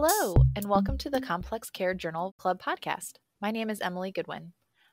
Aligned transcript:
Hello, 0.00 0.36
and 0.54 0.64
welcome 0.66 0.96
to 0.98 1.10
the 1.10 1.20
Complex 1.20 1.70
Care 1.70 1.92
Journal 1.92 2.32
Club 2.38 2.62
podcast. 2.62 3.14
My 3.42 3.50
name 3.50 3.68
is 3.68 3.80
Emily 3.80 4.12
Goodwin. 4.12 4.52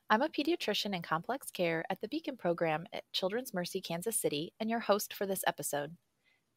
I'm 0.10 0.24
a 0.24 0.30
pediatrician 0.30 0.96
in 0.96 1.04
complex 1.04 1.52
care 1.52 1.84
at 1.92 2.02
the 2.02 2.08
Beacon 2.08 2.38
program 2.38 2.88
at 2.92 3.04
Children's 3.14 3.54
Mercy 3.54 3.82
Kansas 3.82 4.20
City 4.20 4.54
and 4.60 4.68
your 4.68 4.80
host 4.80 5.14
for 5.14 5.28
this 5.28 5.44
episode. 5.46 5.96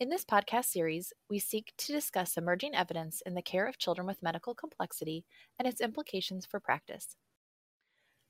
In 0.00 0.08
this 0.08 0.24
podcast 0.24 0.64
series, 0.64 1.12
we 1.28 1.38
seek 1.38 1.74
to 1.76 1.92
discuss 1.92 2.38
emerging 2.38 2.74
evidence 2.74 3.22
in 3.26 3.34
the 3.34 3.42
care 3.42 3.66
of 3.66 3.76
children 3.76 4.06
with 4.06 4.22
medical 4.22 4.54
complexity 4.54 5.26
and 5.58 5.68
its 5.68 5.82
implications 5.82 6.46
for 6.46 6.58
practice. 6.58 7.16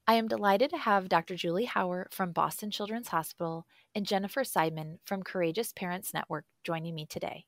I 0.08 0.14
am 0.14 0.26
delighted 0.26 0.70
to 0.70 0.78
have 0.78 1.08
Dr. 1.08 1.36
Julie 1.36 1.68
Hauer 1.68 2.06
from 2.10 2.32
Boston 2.32 2.72
Children's 2.72 3.06
Hospital 3.06 3.66
and 3.94 4.04
Jennifer 4.04 4.42
Siedman 4.42 4.98
from 5.04 5.22
Courageous 5.22 5.72
Parents 5.72 6.12
Network 6.12 6.44
joining 6.64 6.96
me 6.96 7.06
today. 7.06 7.44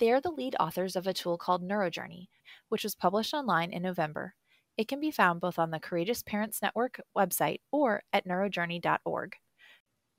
They 0.00 0.10
are 0.10 0.20
the 0.20 0.30
lead 0.30 0.56
authors 0.58 0.96
of 0.96 1.06
a 1.06 1.12
tool 1.12 1.36
called 1.36 1.62
NeuroJourney, 1.62 2.28
which 2.70 2.84
was 2.84 2.94
published 2.94 3.34
online 3.34 3.70
in 3.70 3.82
November. 3.82 4.34
It 4.78 4.88
can 4.88 4.98
be 4.98 5.10
found 5.10 5.42
both 5.42 5.58
on 5.58 5.70
the 5.70 5.78
Courageous 5.78 6.22
Parents 6.22 6.62
Network 6.62 7.02
website 7.14 7.60
or 7.70 8.02
at 8.10 8.26
neurojourney.org. 8.26 9.36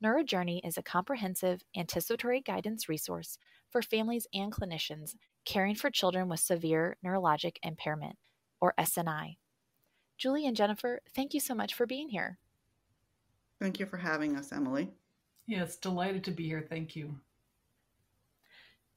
NeuroJourney 0.02 0.60
is 0.62 0.78
a 0.78 0.82
comprehensive 0.82 1.64
anticipatory 1.76 2.40
guidance 2.40 2.88
resource 2.88 3.38
for 3.70 3.82
families 3.82 4.28
and 4.32 4.52
clinicians 4.52 5.16
caring 5.44 5.74
for 5.74 5.90
children 5.90 6.28
with 6.28 6.38
severe 6.38 6.96
neurologic 7.04 7.56
impairment, 7.64 8.16
or 8.60 8.74
SNI. 8.78 9.36
Julie 10.16 10.46
and 10.46 10.56
Jennifer, 10.56 11.00
thank 11.12 11.34
you 11.34 11.40
so 11.40 11.56
much 11.56 11.74
for 11.74 11.86
being 11.86 12.08
here. 12.08 12.38
Thank 13.60 13.80
you 13.80 13.86
for 13.86 13.96
having 13.96 14.36
us, 14.36 14.52
Emily. 14.52 14.92
Yes, 15.46 15.74
delighted 15.74 16.22
to 16.24 16.30
be 16.30 16.44
here. 16.44 16.64
Thank 16.68 16.94
you. 16.94 17.16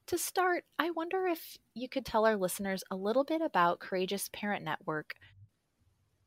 To 0.08 0.20
start, 0.20 0.66
I 0.78 0.92
wonder 0.92 1.26
if 1.26 1.58
you 1.74 1.90
could 1.90 2.06
tell 2.06 2.28
our 2.28 2.38
listeners 2.38 2.84
a 2.92 2.96
little 2.96 3.24
bit 3.24 3.42
about 3.42 3.80
Courageous 3.80 4.30
Parent 4.32 4.64
Network. 4.64 5.16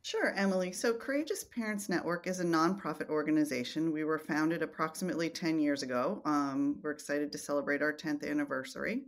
Sure, 0.03 0.35
Emily. 0.35 0.73
So, 0.73 0.95
Courageous 0.95 1.45
Parents 1.45 1.89
Network 1.89 2.27
is 2.27 2.41
a 2.41 2.45
nonprofit 2.45 3.09
organization. 3.09 3.93
We 3.93 4.03
were 4.03 4.19
founded 4.19 4.63
approximately 4.63 5.31
10 5.31 5.61
years 5.61 5.85
ago. 5.85 6.23
Um, 6.25 6.81
we're 6.83 6.91
excited 6.91 7.31
to 7.31 7.39
celebrate 7.39 7.81
our 7.81 7.93
10th 7.93 8.29
anniversary. 8.29 9.03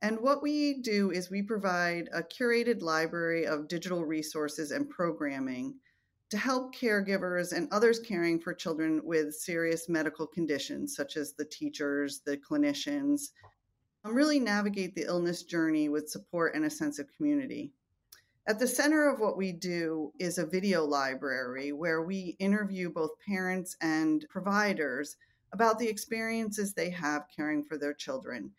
And 0.00 0.18
what 0.20 0.42
we 0.42 0.80
do 0.80 1.10
is 1.10 1.30
we 1.30 1.42
provide 1.42 2.08
a 2.14 2.22
curated 2.22 2.80
library 2.80 3.46
of 3.46 3.68
digital 3.68 4.06
resources 4.06 4.70
and 4.70 4.88
programming 4.88 5.74
to 6.30 6.38
help 6.38 6.74
caregivers 6.74 7.52
and 7.52 7.68
others 7.70 7.98
caring 7.98 8.40
for 8.40 8.54
children 8.54 9.02
with 9.04 9.34
serious 9.34 9.90
medical 9.90 10.26
conditions, 10.26 10.96
such 10.96 11.18
as 11.18 11.34
the 11.34 11.44
teachers, 11.44 12.22
the 12.24 12.38
clinicians, 12.38 13.32
really 14.04 14.40
navigate 14.40 14.94
the 14.94 15.04
illness 15.06 15.42
journey 15.42 15.88
with 15.88 16.08
support 16.08 16.54
and 16.54 16.64
a 16.64 16.70
sense 16.70 16.98
of 16.98 17.12
community. 17.16 17.72
At 18.46 18.58
the 18.58 18.66
center 18.66 19.08
of 19.08 19.20
what 19.20 19.36
we 19.36 19.52
do 19.52 20.12
is 20.18 20.38
a 20.38 20.46
video 20.46 20.84
library 20.84 21.72
where 21.72 22.02
we 22.02 22.36
interview 22.38 22.90
both 22.90 23.20
parents 23.26 23.76
and 23.80 24.24
providers 24.30 25.16
about 25.52 25.78
the 25.78 25.88
experiences 25.88 26.72
they 26.72 26.90
have 26.90 27.26
caring 27.34 27.62
for 27.62 27.76
their 27.76 27.94
children. 27.94 28.50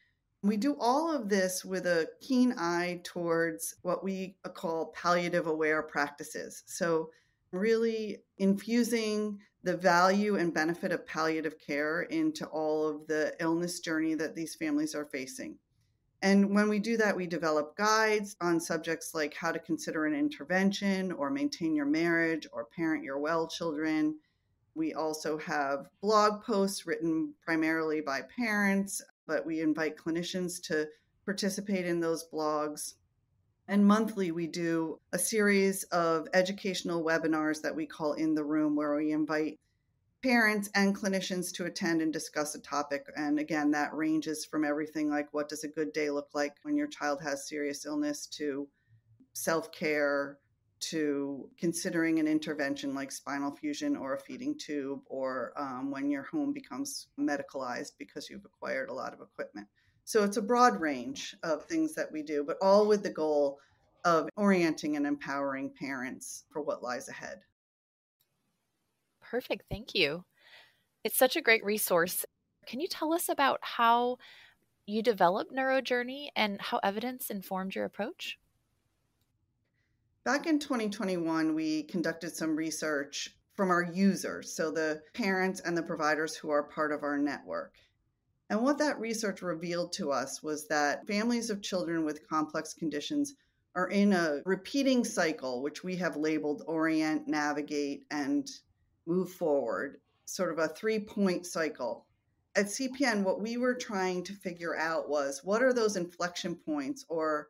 We 0.44 0.58
do 0.58 0.76
all 0.80 1.12
of 1.12 1.30
this 1.30 1.66
with 1.66 1.86
a 1.86 2.08
keen 2.20 2.54
eye 2.58 3.02
towards 3.04 3.76
what 3.82 4.04
we 4.04 4.36
call 4.54 4.94
palliative 4.96 5.48
aware 5.48 5.84
practices. 5.84 6.64
So, 6.68 7.10
really 7.52 8.24
infusing 8.38 9.40
the 9.64 9.78
value 9.78 10.38
and 10.38 10.54
benefit 10.54 10.92
of 10.92 11.06
palliative 11.06 11.60
care 11.60 12.04
into 12.04 12.46
all 12.48 12.88
of 12.88 13.08
the 13.08 13.36
illness 13.40 13.80
journey 13.80 14.16
that 14.16 14.36
these 14.36 14.56
families 14.56 14.96
are 14.96 15.06
facing. 15.06 15.58
And 16.24 16.54
when 16.54 16.70
we 16.70 16.80
do 16.80 16.98
that, 16.98 17.16
we 17.16 17.26
develop 17.26 17.76
guides 17.76 18.36
on 18.42 18.60
subjects 18.60 19.14
like 19.14 19.34
how 19.34 19.52
to 19.52 19.60
consider 19.60 20.06
an 20.06 20.14
intervention 20.14 21.12
or 21.12 21.32
maintain 21.32 21.76
your 21.76 21.86
marriage 21.86 22.48
or 22.52 22.66
parent 22.66 23.04
your 23.04 23.20
well 23.20 23.48
children. 23.48 24.16
We 24.76 24.94
also 24.94 25.38
have 25.40 25.90
blog 26.02 26.44
posts 26.44 26.86
written 26.86 27.34
primarily 27.44 28.02
by 28.02 28.22
parents, 28.36 29.02
but 29.28 29.46
we 29.46 29.62
invite 29.62 29.98
clinicians 29.98 30.62
to 30.68 30.88
participate 31.26 31.86
in 31.86 32.00
those 32.00 32.28
blogs. 32.32 32.94
And 33.72 33.86
monthly, 33.86 34.32
we 34.32 34.48
do 34.48 35.00
a 35.14 35.18
series 35.18 35.84
of 35.94 36.28
educational 36.34 37.06
webinars 37.06 37.62
that 37.62 37.74
we 37.74 37.86
call 37.86 38.16
In 38.16 38.36
the 38.36 38.44
Room, 38.44 38.76
where 38.76 38.98
we 38.98 39.14
invite 39.14 39.62
parents 40.22 40.70
and 40.76 40.94
clinicians 40.94 41.54
to 41.54 41.64
attend 41.64 42.02
and 42.02 42.12
discuss 42.12 42.54
a 42.54 42.60
topic. 42.60 43.06
And 43.16 43.40
again, 43.40 43.72
that 43.72 43.94
ranges 43.94 44.44
from 44.44 44.66
everything 44.66 45.10
like 45.10 45.34
what 45.34 45.48
does 45.48 45.64
a 45.64 45.70
good 45.70 45.94
day 45.94 46.10
look 46.10 46.28
like 46.34 46.56
when 46.64 46.76
your 46.76 46.88
child 46.88 47.22
has 47.22 47.48
serious 47.48 47.86
illness 47.86 48.28
to 48.32 48.68
self 49.32 49.72
care 49.72 50.38
to 50.82 51.50
considering 51.58 52.20
an 52.20 52.28
intervention 52.28 52.94
like 52.94 53.12
spinal 53.12 53.56
fusion 53.56 53.96
or 53.96 54.16
a 54.16 54.20
feeding 54.20 54.58
tube, 54.58 55.00
or 55.06 55.54
um, 55.56 55.92
when 55.92 56.10
your 56.10 56.24
home 56.24 56.52
becomes 56.54 57.08
medicalized 57.20 57.92
because 57.98 58.30
you've 58.30 58.46
acquired 58.46 58.90
a 58.90 58.94
lot 58.94 59.14
of 59.14 59.22
equipment. 59.22 59.68
So 60.04 60.24
it's 60.24 60.38
a 60.38 60.42
broad 60.42 60.82
range 60.82 61.36
of 61.44 61.66
things 61.66 61.94
that 61.96 62.12
we 62.12 62.24
do, 62.24 62.44
but 62.44 62.58
all 62.62 62.88
with 62.88 63.04
the 63.04 63.10
goal 63.12 63.60
of 64.04 64.28
orienting 64.36 64.98
and 64.98 65.06
empowering 65.06 65.72
parents 65.80 66.46
for 66.52 66.62
what 66.62 66.84
lies 66.84 67.08
ahead. 67.08 67.42
Perfect. 69.22 69.64
Thank 69.70 69.94
you. 69.94 70.26
It's 71.04 71.18
such 71.18 71.36
a 71.36 71.42
great 71.42 71.64
resource. 71.64 72.26
Can 72.66 72.80
you 72.80 72.88
tell 72.88 73.14
us 73.14 73.30
about 73.30 73.60
how 73.62 74.18
you 74.86 75.02
developed 75.02 75.54
NeuroJourney 75.54 76.30
and 76.36 76.60
how 76.60 76.80
evidence 76.84 77.30
informed 77.30 77.76
your 77.76 77.86
approach? 77.86 78.38
Back 80.24 80.46
in 80.46 80.60
2021, 80.60 81.56
we 81.56 81.82
conducted 81.82 82.36
some 82.36 82.56
research 82.56 83.36
from 83.56 83.72
our 83.72 83.82
users, 83.82 84.56
so 84.56 84.70
the 84.70 85.02
parents 85.16 85.62
and 85.62 85.76
the 85.76 85.82
providers 85.82 86.36
who 86.36 86.52
are 86.52 86.62
part 86.62 86.92
of 86.92 87.02
our 87.02 87.18
network. 87.18 87.74
And 88.48 88.62
what 88.62 88.78
that 88.78 89.00
research 89.00 89.42
revealed 89.42 89.94
to 89.94 90.12
us 90.12 90.44
was 90.44 90.68
that 90.68 91.08
families 91.08 91.50
of 91.50 91.64
children 91.64 92.06
with 92.06 92.28
complex 92.30 92.72
conditions 92.76 93.34
are 93.74 93.90
in 93.90 94.14
a 94.14 94.44
repeating 94.46 95.04
cycle, 95.04 95.64
which 95.64 95.84
we 95.84 95.96
have 95.96 96.16
labeled 96.16 96.62
orient, 96.68 97.28
navigate, 97.28 98.06
and 98.12 98.48
move 99.08 99.32
forward, 99.32 100.02
sort 100.26 100.52
of 100.52 100.60
a 100.60 100.68
three 100.68 101.00
point 101.00 101.48
cycle. 101.48 102.06
At 102.56 102.68
CPN, 102.68 103.24
what 103.24 103.42
we 103.42 103.58
were 103.58 103.74
trying 103.74 104.24
to 104.26 104.34
figure 104.34 104.78
out 104.78 105.10
was 105.10 105.44
what 105.44 105.64
are 105.64 105.74
those 105.74 105.96
inflection 105.96 106.56
points 106.56 107.06
or 107.10 107.48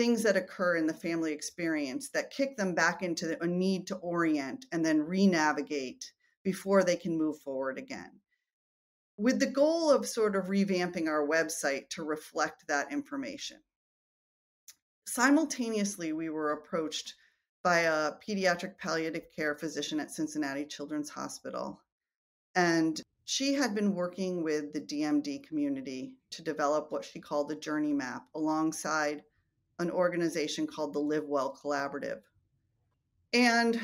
things 0.00 0.22
that 0.22 0.34
occur 0.34 0.76
in 0.76 0.86
the 0.86 0.94
family 0.94 1.30
experience 1.30 2.08
that 2.08 2.30
kick 2.30 2.56
them 2.56 2.74
back 2.74 3.02
into 3.02 3.36
a 3.42 3.46
need 3.46 3.86
to 3.86 3.96
orient 3.96 4.64
and 4.72 4.82
then 4.82 5.02
re 5.02 5.26
navigate 5.26 6.10
before 6.42 6.82
they 6.82 6.96
can 6.96 7.18
move 7.18 7.38
forward 7.40 7.76
again 7.76 8.10
with 9.18 9.38
the 9.38 9.46
goal 9.46 9.90
of 9.90 10.08
sort 10.08 10.34
of 10.34 10.46
revamping 10.46 11.06
our 11.06 11.28
website 11.28 11.90
to 11.90 12.02
reflect 12.02 12.66
that 12.66 12.90
information. 12.90 13.58
Simultaneously, 15.06 16.14
we 16.14 16.30
were 16.30 16.52
approached 16.52 17.16
by 17.62 17.80
a 17.80 18.12
pediatric 18.26 18.78
palliative 18.78 19.26
care 19.36 19.54
physician 19.54 20.00
at 20.00 20.10
Cincinnati 20.10 20.64
Children's 20.64 21.10
Hospital. 21.10 21.82
And 22.54 22.98
she 23.26 23.52
had 23.52 23.74
been 23.74 23.94
working 23.94 24.42
with 24.42 24.72
the 24.72 24.80
DMD 24.80 25.46
community 25.46 26.14
to 26.30 26.40
develop 26.40 26.90
what 26.90 27.04
she 27.04 27.20
called 27.20 27.50
the 27.50 27.56
Journey 27.56 27.92
Map 27.92 28.24
alongside 28.34 29.22
an 29.80 29.90
organization 29.90 30.66
called 30.66 30.92
the 30.92 31.00
Live 31.00 31.24
Well 31.24 31.58
Collaborative. 31.60 32.20
And 33.32 33.80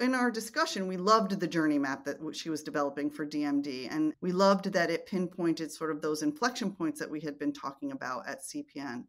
in 0.00 0.14
our 0.14 0.30
discussion, 0.30 0.88
we 0.88 0.96
loved 0.96 1.38
the 1.38 1.46
journey 1.46 1.78
map 1.78 2.04
that 2.04 2.18
she 2.34 2.50
was 2.50 2.62
developing 2.62 3.10
for 3.10 3.24
DMD, 3.24 3.88
and 3.90 4.12
we 4.20 4.32
loved 4.32 4.72
that 4.72 4.90
it 4.90 5.06
pinpointed 5.06 5.70
sort 5.72 5.90
of 5.90 6.02
those 6.02 6.22
inflection 6.22 6.72
points 6.72 6.98
that 7.00 7.10
we 7.10 7.20
had 7.20 7.38
been 7.38 7.52
talking 7.52 7.92
about 7.92 8.28
at 8.28 8.42
CPN. 8.42 9.04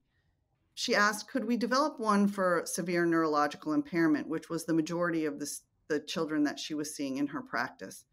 She 0.76 0.96
asked, 0.96 1.30
could 1.30 1.46
we 1.46 1.58
develop 1.58 2.00
one 2.00 2.28
for 2.28 2.62
severe 2.66 3.06
neurological 3.06 3.74
impairment, 3.74 4.30
which 4.30 4.50
was 4.50 4.66
the 4.66 4.74
majority 4.74 5.26
of 5.26 5.40
the, 5.40 5.52
the 5.88 6.00
children 6.00 6.44
that 6.44 6.60
she 6.60 6.76
was 6.76 6.96
seeing 6.96 7.18
in 7.18 7.28
her 7.28 7.42
practice? 7.42 8.06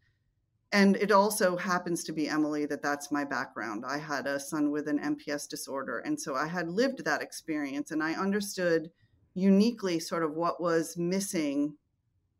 And 0.71 0.95
it 0.97 1.11
also 1.11 1.55
happens 1.55 2.03
to 2.03 2.11
be, 2.11 2.27
Emily, 2.27 2.65
that 2.65 2.81
that's 2.81 3.11
my 3.11 3.23
background. 3.23 3.85
I 3.87 3.97
had 3.97 4.27
a 4.27 4.39
son 4.39 4.71
with 4.71 4.87
an 4.87 4.99
MPS 4.99 5.47
disorder, 5.47 5.99
and 5.99 6.19
so 6.19 6.35
I 6.35 6.47
had 6.47 6.69
lived 6.69 7.05
that 7.05 7.21
experience, 7.21 7.91
and 7.91 8.03
I 8.03 8.13
understood 8.13 8.89
uniquely 9.35 9.99
sort 9.99 10.23
of 10.23 10.33
what 10.33 10.61
was 10.61 10.97
missing 10.97 11.75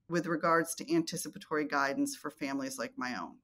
with 0.10 0.28
regards 0.28 0.76
to 0.76 0.94
anticipatory 0.94 1.68
guidance 1.68 2.16
for 2.16 2.32
families 2.32 2.78
like 2.78 2.94
my 2.98 3.16
own. 3.20 3.36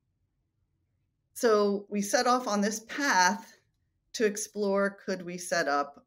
So 1.33 1.85
we 1.89 2.01
set 2.01 2.27
off 2.27 2.47
on 2.47 2.61
this 2.61 2.81
path 2.81 3.57
to 4.13 4.25
explore 4.25 4.97
could 5.05 5.21
we 5.21 5.37
set 5.37 5.67
up 5.67 6.05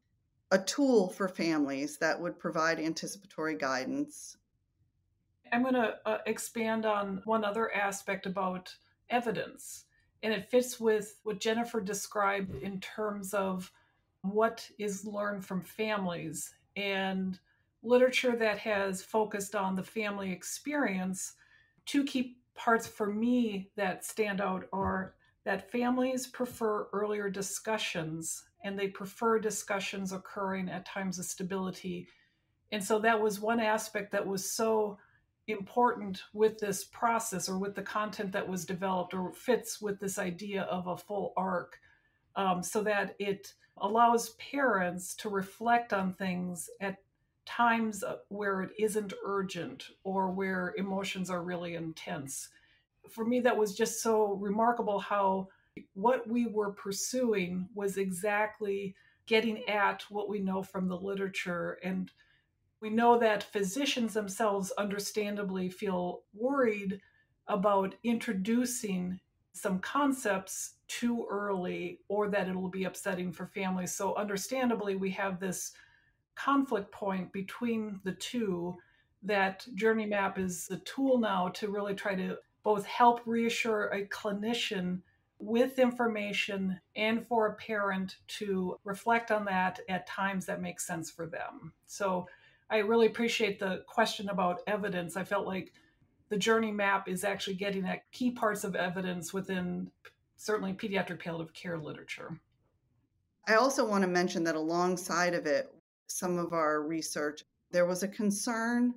a 0.51 0.59
tool 0.59 1.09
for 1.09 1.27
families 1.27 1.97
that 1.97 2.19
would 2.19 2.39
provide 2.39 2.79
anticipatory 2.79 3.57
guidance. 3.57 4.37
I'm 5.51 5.61
going 5.61 5.75
to 5.75 5.95
uh, 6.05 6.17
expand 6.25 6.85
on 6.85 7.21
one 7.25 7.43
other 7.43 7.73
aspect 7.73 8.25
about 8.25 8.73
evidence, 9.09 9.85
and 10.23 10.33
it 10.33 10.49
fits 10.49 10.79
with 10.79 11.19
what 11.23 11.39
Jennifer 11.39 11.81
described 11.81 12.55
in 12.55 12.79
terms 12.79 13.33
of 13.33 13.71
what 14.21 14.69
is 14.79 15.05
learned 15.05 15.45
from 15.45 15.61
families 15.61 16.53
and 16.75 17.39
literature 17.83 18.35
that 18.35 18.57
has 18.57 19.03
focused 19.03 19.55
on 19.55 19.75
the 19.75 19.83
family 19.83 20.31
experience. 20.31 21.33
Two 21.85 22.03
key 22.03 22.37
parts 22.55 22.87
for 22.87 23.07
me 23.07 23.69
that 23.75 24.03
stand 24.03 24.41
out 24.41 24.67
are 24.73 25.13
that 25.43 25.71
families 25.71 26.25
prefer 26.25 26.87
earlier 26.91 27.29
discussions 27.29 28.45
and 28.63 28.77
they 28.77 28.87
prefer 28.87 29.37
discussions 29.37 30.11
occurring 30.11 30.69
at 30.69 30.85
times 30.85 31.19
of 31.19 31.25
stability. 31.25 32.07
And 32.71 32.83
so 32.83 32.97
that 32.99 33.21
was 33.21 33.39
one 33.39 33.59
aspect 33.59 34.11
that 34.11 34.25
was 34.25 34.49
so 34.49 34.97
important 35.47 36.23
with 36.33 36.57
this 36.59 36.83
process 36.83 37.47
or 37.47 37.57
with 37.57 37.75
the 37.75 37.81
content 37.81 38.31
that 38.31 38.47
was 38.47 38.65
developed 38.65 39.13
or 39.13 39.31
fits 39.33 39.81
with 39.81 39.99
this 39.99 40.17
idea 40.17 40.63
of 40.63 40.87
a 40.87 40.97
full 40.97 41.33
arc 41.37 41.79
um, 42.35 42.63
so 42.63 42.81
that 42.83 43.15
it 43.19 43.53
allows 43.77 44.31
parents 44.31 45.15
to 45.15 45.29
reflect 45.29 45.93
on 45.93 46.13
things 46.13 46.69
at 46.81 46.97
times 47.45 48.03
where 48.29 48.63
it 48.63 48.71
isn't 48.79 49.13
urgent 49.23 49.89
or 50.03 50.31
where 50.31 50.73
emotions 50.77 51.29
are 51.29 51.43
really 51.43 51.75
intense. 51.75 52.49
For 53.09 53.23
me, 53.23 53.39
that 53.41 53.57
was 53.57 53.75
just 53.75 54.01
so 54.01 54.33
remarkable 54.33 54.99
how 54.99 55.49
what 55.93 56.27
we 56.27 56.47
were 56.47 56.71
pursuing 56.71 57.67
was 57.75 57.97
exactly 57.97 58.95
getting 59.27 59.67
at 59.67 60.03
what 60.09 60.29
we 60.29 60.39
know 60.39 60.63
from 60.63 60.87
the 60.87 60.97
literature 60.97 61.77
and 61.83 62.11
we 62.81 62.89
know 62.89 63.17
that 63.19 63.43
physicians 63.43 64.13
themselves 64.13 64.71
understandably 64.77 65.69
feel 65.69 66.21
worried 66.33 66.99
about 67.47 67.95
introducing 68.03 69.19
some 69.53 69.79
concepts 69.79 70.73
too 70.87 71.25
early 71.29 71.99
or 72.09 72.27
that 72.27 72.47
it'll 72.47 72.69
be 72.69 72.83
upsetting 72.83 73.31
for 73.31 73.47
families. 73.47 73.93
So, 73.93 74.15
understandably, 74.15 74.95
we 74.95 75.09
have 75.11 75.39
this 75.39 75.71
conflict 76.35 76.91
point 76.91 77.31
between 77.31 77.99
the 78.03 78.11
two 78.11 78.75
that 79.23 79.65
Journey 79.73 80.05
Map 80.05 80.37
is 80.37 80.67
the 80.67 80.77
tool 80.79 81.17
now 81.17 81.47
to 81.49 81.69
really 81.69 81.95
try 81.95 82.15
to 82.15 82.37
both 82.63 82.85
help 82.85 83.21
reassure 83.25 83.85
a 83.87 84.05
clinician 84.07 85.01
with 85.39 85.79
information 85.79 86.79
and 86.95 87.25
for 87.25 87.47
a 87.47 87.55
parent 87.55 88.17
to 88.27 88.77
reflect 88.83 89.31
on 89.31 89.45
that 89.45 89.79
at 89.89 90.07
times 90.07 90.45
that 90.45 90.61
make 90.61 90.79
sense 90.79 91.09
for 91.09 91.25
them. 91.25 91.73
So, 91.85 92.27
I 92.69 92.77
really 92.77 93.07
appreciate 93.07 93.59
the 93.59 93.83
question 93.87 94.29
about 94.29 94.61
evidence. 94.67 95.15
I 95.15 95.23
felt 95.23 95.45
like 95.45 95.73
the 96.29 96.37
journey 96.37 96.71
map 96.71 97.07
is 97.07 97.23
actually 97.23 97.55
getting 97.55 97.85
at 97.85 98.11
key 98.11 98.31
parts 98.31 98.63
of 98.63 98.75
evidence 98.75 99.33
within 99.33 99.91
certainly 100.37 100.73
pediatric 100.73 101.19
palliative 101.19 101.53
care 101.53 101.77
literature. 101.77 102.39
I 103.47 103.55
also 103.55 103.87
want 103.87 104.01
to 104.03 104.07
mention 104.09 104.43
that 104.45 104.55
alongside 104.55 105.35
of 105.35 105.45
it, 105.45 105.73
some 106.07 106.39
of 106.39 106.53
our 106.53 106.81
research, 106.81 107.43
there 107.71 107.85
was 107.85 108.03
a 108.03 108.07
concern 108.07 108.95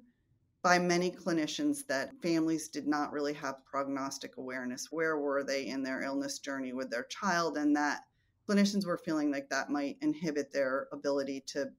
by 0.63 0.79
many 0.79 1.11
clinicians 1.11 1.87
that 1.87 2.21
families 2.23 2.69
did 2.69 2.87
not 2.87 3.13
really 3.13 3.35
have 3.35 3.65
prognostic 3.65 4.39
awareness. 4.39 4.89
Where 4.91 5.19
were 5.19 5.45
they 5.45 5.67
in 5.67 5.83
their 5.83 6.03
illness 6.03 6.39
journey 6.39 6.73
with 6.73 6.91
their 6.91 7.05
child? 7.05 7.59
And 7.59 7.77
that 7.77 8.01
clinicians 8.49 8.87
were 8.87 8.99
feeling 8.99 9.31
like 9.31 9.49
that 9.51 9.71
might 9.71 9.99
inhibit 10.01 10.53
their 10.53 10.89
ability 10.93 11.43
to 11.49 11.71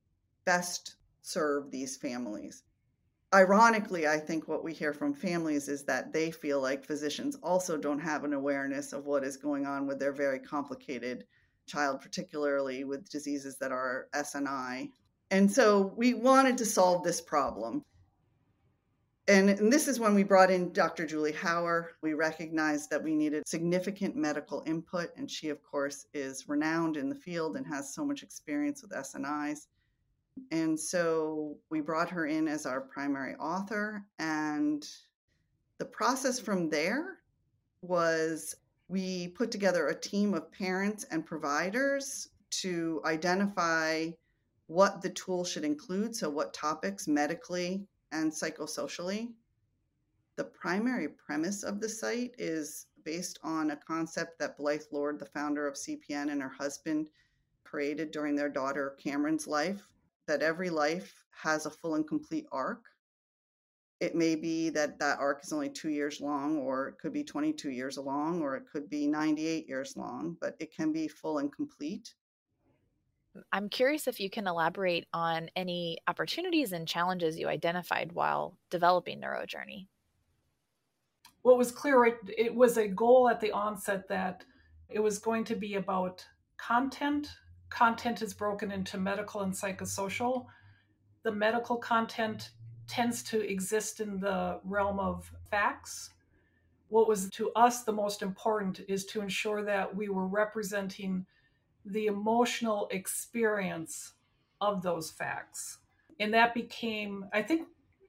best 0.45 0.95
serve 1.21 1.71
these 1.71 1.97
families. 1.97 2.63
Ironically, 3.33 4.07
I 4.07 4.17
think 4.17 4.47
what 4.47 4.63
we 4.63 4.73
hear 4.73 4.93
from 4.93 5.13
families 5.13 5.67
is 5.67 5.83
that 5.83 6.11
they 6.11 6.31
feel 6.31 6.61
like 6.61 6.83
physicians 6.83 7.35
also 7.43 7.77
don't 7.77 7.99
have 7.99 8.23
an 8.23 8.33
awareness 8.33 8.91
of 8.91 9.05
what 9.05 9.23
is 9.23 9.37
going 9.37 9.67
on 9.67 9.85
with 9.85 9.99
their 9.99 10.13
very 10.13 10.39
complicated 10.39 11.25
child, 11.67 12.01
particularly 12.01 12.83
with 12.83 13.09
diseases 13.09 13.57
that 13.59 13.71
are 13.71 14.07
SNI. 14.15 14.89
And 15.31 15.51
so 15.51 15.93
we 15.95 16.15
wanted 16.15 16.57
to 16.57 16.65
solve 16.65 17.03
this 17.03 17.21
problem. 17.21 17.85
And, 19.27 19.47
and, 19.47 19.71
this 19.71 19.87
is 19.87 19.99
when 19.99 20.15
we 20.15 20.23
brought 20.23 20.49
in 20.49 20.73
Dr. 20.73 21.05
Julie 21.05 21.31
Hauer. 21.31 21.89
We 22.01 22.13
recognized 22.15 22.89
that 22.89 23.03
we 23.03 23.13
needed 23.13 23.47
significant 23.47 24.15
medical 24.15 24.63
input, 24.65 25.11
and 25.17 25.29
she, 25.29 25.49
of 25.49 25.61
course, 25.61 26.07
is 26.15 26.49
renowned 26.49 26.97
in 26.97 27.09
the 27.09 27.15
field 27.15 27.55
and 27.55 27.67
has 27.67 27.93
so 27.93 28.03
much 28.03 28.23
experience 28.23 28.81
with 28.81 28.91
SNIs. 28.91 29.67
And 30.51 30.79
so 30.79 31.57
we 31.69 31.81
brought 31.81 32.09
her 32.09 32.25
in 32.25 32.47
as 32.47 32.65
our 32.65 32.81
primary 32.81 33.35
author. 33.35 34.05
And 34.19 34.87
the 35.77 35.85
process 35.85 36.39
from 36.39 36.69
there 36.69 37.19
was 37.81 38.55
we 38.87 39.29
put 39.29 39.51
together 39.51 39.87
a 39.87 39.99
team 39.99 40.33
of 40.33 40.51
parents 40.51 41.05
and 41.11 41.25
providers 41.25 42.29
to 42.49 43.01
identify 43.05 44.09
what 44.67 45.01
the 45.01 45.09
tool 45.09 45.45
should 45.45 45.63
include. 45.63 46.15
So, 46.15 46.29
what 46.29 46.53
topics 46.53 47.07
medically 47.07 47.87
and 48.11 48.31
psychosocially. 48.31 49.31
The 50.35 50.43
primary 50.45 51.09
premise 51.09 51.63
of 51.63 51.79
the 51.79 51.89
site 51.89 52.33
is 52.37 52.87
based 53.03 53.39
on 53.43 53.71
a 53.71 53.75
concept 53.75 54.39
that 54.39 54.57
Blythe 54.57 54.83
Lord, 54.91 55.19
the 55.19 55.25
founder 55.25 55.67
of 55.67 55.75
CPN, 55.75 56.31
and 56.31 56.41
her 56.41 56.53
husband 56.57 57.09
created 57.63 58.11
during 58.11 58.35
their 58.35 58.49
daughter 58.49 58.95
Cameron's 58.99 59.47
life 59.47 59.83
that 60.29 60.43
every 60.43 60.69
life 60.69 61.25
has 61.31 61.65
a 61.65 61.71
full 61.71 61.95
and 61.95 62.07
complete 62.07 62.45
arc. 62.51 62.85
It 63.99 64.13
may 64.15 64.35
be 64.35 64.69
that 64.69 64.99
that 64.99 65.17
arc 65.19 65.43
is 65.43 65.51
only 65.51 65.69
two 65.69 65.89
years 65.89 66.21
long, 66.21 66.57
or 66.59 66.87
it 66.89 66.99
could 66.99 67.11
be 67.11 67.23
22 67.23 67.71
years 67.71 67.97
long, 67.97 68.41
or 68.41 68.55
it 68.55 68.63
could 68.71 68.89
be 68.91 69.07
98 69.07 69.67
years 69.67 69.97
long, 69.97 70.37
but 70.39 70.55
it 70.59 70.73
can 70.73 70.93
be 70.93 71.07
full 71.07 71.39
and 71.39 71.51
complete. 71.51 72.13
I'm 73.51 73.69
curious 73.69 74.07
if 74.07 74.19
you 74.19 74.29
can 74.29 74.45
elaborate 74.45 75.07
on 75.13 75.49
any 75.55 75.97
opportunities 76.07 76.73
and 76.73 76.87
challenges 76.87 77.39
you 77.39 77.47
identified 77.47 78.11
while 78.11 78.55
developing 78.69 79.19
NeuroJourney. 79.19 79.87
What 81.41 81.57
was 81.57 81.71
clear, 81.71 82.05
it, 82.05 82.17
it 82.37 82.53
was 82.53 82.77
a 82.77 82.87
goal 82.87 83.29
at 83.29 83.41
the 83.41 83.51
onset 83.51 84.07
that 84.09 84.43
it 84.89 84.99
was 84.99 85.17
going 85.17 85.43
to 85.45 85.55
be 85.55 85.75
about 85.75 86.23
content 86.57 87.29
content 87.69 88.21
is 88.21 88.33
broken 88.33 88.71
into 88.71 88.97
medical 88.97 89.41
and 89.41 89.53
psychosocial. 89.53 90.45
The 91.23 91.31
medical 91.31 91.77
content 91.77 92.51
tends 92.87 93.21
to 93.23 93.47
exist 93.47 93.99
in 93.99 94.19
the 94.19 94.59
realm 94.63 94.99
of 94.99 95.31
facts. 95.49 96.11
What 96.87 97.07
was 97.07 97.29
to 97.31 97.51
us 97.51 97.83
the 97.83 97.91
most 97.91 98.21
important 98.21 98.81
is 98.87 99.05
to 99.07 99.21
ensure 99.21 99.63
that 99.63 99.95
we 99.95 100.09
were 100.09 100.27
representing 100.27 101.25
the 101.85 102.07
emotional 102.07 102.87
experience 102.91 104.13
of 104.59 104.81
those 104.81 105.11
facts. 105.11 105.77
And 106.19 106.33
that 106.33 106.53
became, 106.53 107.25
I 107.31 107.41
think 107.41 107.67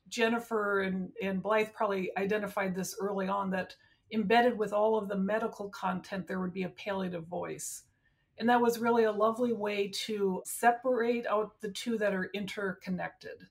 Jennifer 0.09 0.81
and, 0.81 1.11
and 1.23 1.43
Blythe 1.43 1.73
probably 1.73 2.11
identified 2.17 2.75
this 2.75 2.97
early 3.01 3.29
on 3.29 3.51
that 3.51 3.77
embedded 4.13 4.59
with 4.59 4.73
all 4.73 4.97
of 4.97 5.09
the 5.09 5.17
medical 5.17 5.69
content, 5.69 6.27
there 6.27 6.41
would 6.41 6.53
be 6.53 6.65
a 6.65 6.71
palliative 6.71 7.27
voice. 7.27 7.85
And 8.41 8.49
that 8.49 8.61
was 8.61 8.81
really 8.81 9.05
a 9.05 9.13
lovely 9.13 9.53
way 9.53 9.93
to 10.07 10.43
separate 10.45 11.27
out 11.27 11.61
the 11.61 11.71
two 11.71 11.99
that 11.99 12.15
are 12.15 12.31
interconnected. 12.35 13.47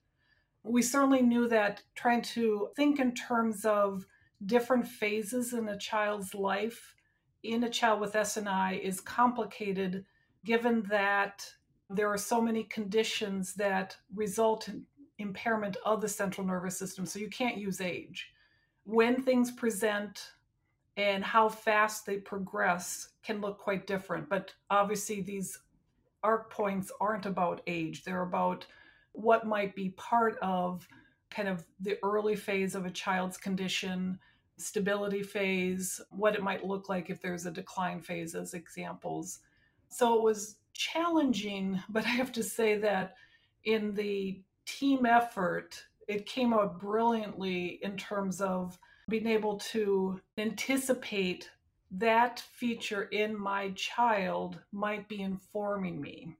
We 0.64 0.82
certainly 0.82 1.22
knew 1.22 1.48
that 1.48 1.82
trying 1.94 2.22
to 2.22 2.68
think 2.76 3.00
in 3.00 3.14
terms 3.14 3.64
of 3.64 4.04
different 4.44 4.86
phases 4.86 5.54
in 5.54 5.68
a 5.68 5.78
child's 5.78 6.34
life 6.34 6.94
in 7.42 7.64
a 7.64 7.70
child 7.70 8.00
with 8.00 8.12
SNI 8.12 8.80
is 8.80 9.00
complicated 9.00 10.04
given 10.44 10.82
that 10.90 11.48
there 11.88 12.08
are 12.08 12.18
so 12.18 12.40
many 12.40 12.64
conditions 12.64 13.54
that 13.54 13.96
result 14.14 14.68
in 14.68 14.84
impairment 15.18 15.76
of 15.84 16.00
the 16.00 16.08
central 16.08 16.46
nervous 16.46 16.78
system. 16.78 17.04
So 17.04 17.18
you 17.18 17.28
can't 17.28 17.58
use 17.58 17.80
age. 17.80 18.32
When 18.84 19.22
things 19.22 19.50
present 19.52 20.32
and 21.00 21.24
how 21.24 21.48
fast 21.48 22.04
they 22.04 22.18
progress 22.18 23.08
can 23.22 23.40
look 23.40 23.58
quite 23.58 23.86
different. 23.86 24.28
But 24.28 24.52
obviously, 24.70 25.22
these 25.22 25.58
arc 26.22 26.50
points 26.50 26.92
aren't 27.00 27.26
about 27.26 27.62
age, 27.66 28.04
they're 28.04 28.22
about 28.22 28.66
what 29.12 29.46
might 29.46 29.74
be 29.74 29.90
part 29.90 30.36
of 30.42 30.86
kind 31.30 31.48
of 31.48 31.64
the 31.80 31.98
early 32.02 32.36
phase 32.36 32.74
of 32.74 32.84
a 32.84 32.90
child's 32.90 33.36
condition, 33.36 34.18
stability 34.56 35.22
phase, 35.22 36.00
what 36.10 36.34
it 36.34 36.42
might 36.42 36.66
look 36.66 36.88
like 36.88 37.08
if 37.08 37.22
there's 37.22 37.46
a 37.46 37.50
decline 37.50 38.00
phase, 38.00 38.34
as 38.34 38.54
examples. 38.54 39.40
So 39.88 40.14
it 40.14 40.22
was 40.22 40.56
challenging, 40.74 41.80
but 41.88 42.04
I 42.04 42.10
have 42.10 42.32
to 42.32 42.42
say 42.42 42.76
that 42.78 43.14
in 43.64 43.94
the 43.94 44.42
team 44.66 45.06
effort, 45.06 45.82
it 46.08 46.26
came 46.26 46.52
out 46.52 46.78
brilliantly 46.80 47.78
in 47.82 47.96
terms 47.96 48.40
of 48.40 48.78
being 49.10 49.26
able 49.26 49.58
to 49.58 50.18
anticipate 50.38 51.50
that 51.90 52.40
feature 52.40 53.02
in 53.02 53.38
my 53.38 53.70
child 53.72 54.58
might 54.72 55.08
be 55.08 55.20
informing 55.20 56.00
me. 56.00 56.36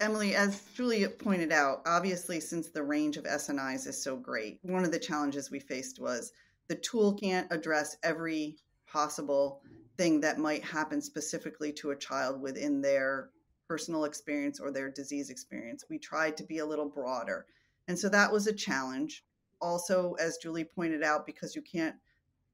Emily, 0.00 0.34
as 0.34 0.62
Julia 0.74 1.08
pointed 1.08 1.52
out, 1.52 1.82
obviously, 1.86 2.40
since 2.40 2.68
the 2.68 2.82
range 2.82 3.16
of 3.16 3.24
SNIs 3.24 3.86
is 3.86 4.02
so 4.02 4.16
great, 4.16 4.58
one 4.62 4.84
of 4.84 4.92
the 4.92 4.98
challenges 4.98 5.50
we 5.50 5.60
faced 5.60 5.98
was 6.00 6.32
the 6.68 6.74
tool 6.74 7.14
can't 7.14 7.46
address 7.50 7.96
every 8.02 8.56
possible 8.86 9.62
thing 9.96 10.20
that 10.20 10.38
might 10.38 10.64
happen 10.64 11.00
specifically 11.00 11.72
to 11.72 11.90
a 11.90 11.96
child 11.96 12.40
within 12.40 12.80
their 12.80 13.30
personal 13.68 14.04
experience 14.04 14.60
or 14.60 14.70
their 14.70 14.90
disease 14.90 15.30
experience. 15.30 15.84
We 15.88 15.98
tried 15.98 16.36
to 16.36 16.44
be 16.44 16.58
a 16.58 16.66
little 16.66 16.88
broader. 16.88 17.46
And 17.88 17.98
so 17.98 18.08
that 18.10 18.32
was 18.32 18.46
a 18.46 18.52
challenge. 18.52 19.24
Also, 19.62 20.14
as 20.14 20.36
Julie 20.36 20.64
pointed 20.64 21.02
out, 21.02 21.24
because 21.24 21.56
you 21.56 21.62
can't 21.62 21.96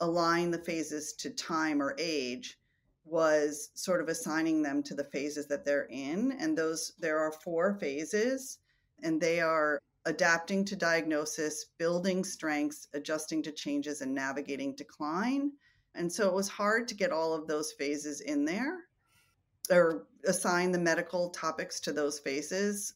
align 0.01 0.53
the 0.53 0.63
phases 0.63 1.15
to 1.15 1.31
time 1.31 1.83
or 1.83 1.97
age, 1.99 2.59
was 3.05 3.71
sort 3.75 4.01
of 4.01 4.09
assigning 4.09 4.63
them 4.63 4.83
to 4.83 4.95
the 4.95 5.05
phases 5.05 5.49
that 5.49 5.65
they're 5.65 5.89
in. 5.91 6.37
And 6.39 6.57
those, 6.57 6.93
there 7.01 7.19
are 7.19 7.33
four 7.33 7.75
phases, 7.81 8.59
and 9.03 9.21
they 9.21 9.41
are 9.41 9.81
adapting 10.05 10.65
to 10.67 10.77
diagnosis, 10.77 11.67
building 11.79 12.23
strengths, 12.25 12.89
adjusting 12.95 13.43
to 13.43 13.53
changes, 13.53 14.03
and 14.03 14.15
navigating 14.15 14.75
decline. 14.77 15.53
And 15.95 16.13
so 16.13 16.29
it 16.29 16.35
was 16.35 16.49
hard 16.49 16.87
to 16.89 16.95
get 16.95 17.11
all 17.11 17.35
of 17.35 17.47
those 17.47 17.73
phases 17.73 18.21
in 18.21 18.45
there 18.45 18.85
or 19.71 20.07
assign 20.27 20.73
the 20.73 20.79
medical 20.79 21.31
topics 21.31 21.81
to 21.81 21.93
those 21.93 22.21
phases. 22.21 22.95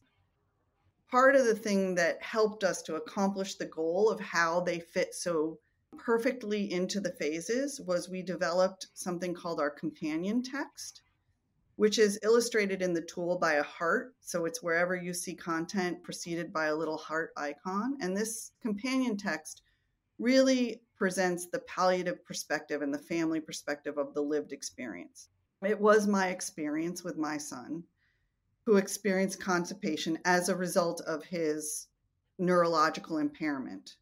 Part 1.13 1.35
of 1.35 1.45
the 1.45 1.53
thing 1.53 1.93
that 1.93 2.19
helped 2.23 2.63
us 2.63 2.81
to 2.81 2.95
accomplish 2.95 3.53
the 3.53 3.67
goal 3.67 4.09
of 4.09 4.19
how 4.19 4.61
they 4.61 4.79
fit 4.79 5.13
so 5.13 5.59
perfectly 5.95 6.71
into 6.71 6.99
the 6.99 7.11
phases 7.11 7.79
was 7.79 8.09
we 8.09 8.23
developed 8.23 8.87
something 8.95 9.31
called 9.31 9.59
our 9.59 9.69
companion 9.69 10.41
text, 10.41 11.03
which 11.75 11.99
is 11.99 12.17
illustrated 12.23 12.81
in 12.81 12.93
the 12.93 13.03
tool 13.03 13.37
by 13.37 13.53
a 13.53 13.61
heart. 13.61 14.15
So 14.21 14.45
it's 14.45 14.63
wherever 14.63 14.95
you 14.95 15.13
see 15.13 15.35
content 15.35 16.01
preceded 16.01 16.51
by 16.51 16.65
a 16.65 16.75
little 16.75 16.97
heart 16.97 17.31
icon. 17.37 17.95
And 18.01 18.17
this 18.17 18.53
companion 18.59 19.15
text 19.15 19.61
really 20.17 20.81
presents 20.95 21.45
the 21.45 21.59
palliative 21.59 22.25
perspective 22.25 22.81
and 22.81 22.91
the 22.91 22.97
family 22.97 23.39
perspective 23.39 23.99
of 23.99 24.15
the 24.15 24.21
lived 24.23 24.51
experience. 24.51 25.29
It 25.61 25.79
was 25.79 26.07
my 26.07 26.29
experience 26.29 27.03
with 27.03 27.17
my 27.19 27.37
son 27.37 27.83
who 28.65 28.77
experienced 28.77 29.39
constipation 29.39 30.17
as 30.25 30.49
a 30.49 30.55
result 30.55 31.01
of 31.01 31.23
his 31.23 31.87
neurological 32.39 33.17
impairment 33.17 33.95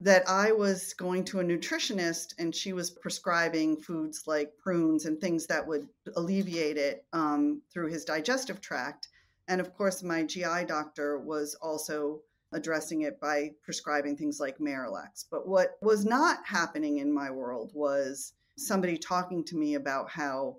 that 0.00 0.26
I 0.26 0.52
was 0.52 0.94
going 0.94 1.24
to 1.24 1.40
a 1.40 1.44
nutritionist 1.44 2.34
and 2.38 2.54
she 2.54 2.72
was 2.72 2.90
prescribing 2.90 3.76
foods 3.76 4.22
like 4.26 4.56
prunes 4.56 5.04
and 5.04 5.20
things 5.20 5.46
that 5.46 5.66
would 5.66 5.88
alleviate 6.16 6.78
it 6.78 7.04
um, 7.12 7.60
through 7.70 7.88
his 7.88 8.04
digestive 8.04 8.62
tract. 8.62 9.08
And 9.48 9.60
of 9.60 9.74
course, 9.74 10.02
my 10.02 10.24
GI 10.24 10.64
doctor 10.66 11.18
was 11.18 11.54
also 11.56 12.22
addressing 12.52 13.02
it 13.02 13.20
by 13.20 13.52
prescribing 13.62 14.16
things 14.16 14.40
like 14.40 14.58
Miralax. 14.58 15.26
But 15.30 15.46
what 15.46 15.76
was 15.82 16.06
not 16.06 16.38
happening 16.46 16.98
in 16.98 17.12
my 17.12 17.30
world 17.30 17.72
was 17.74 18.32
somebody 18.56 18.96
talking 18.96 19.44
to 19.44 19.56
me 19.56 19.74
about 19.74 20.10
how 20.10 20.56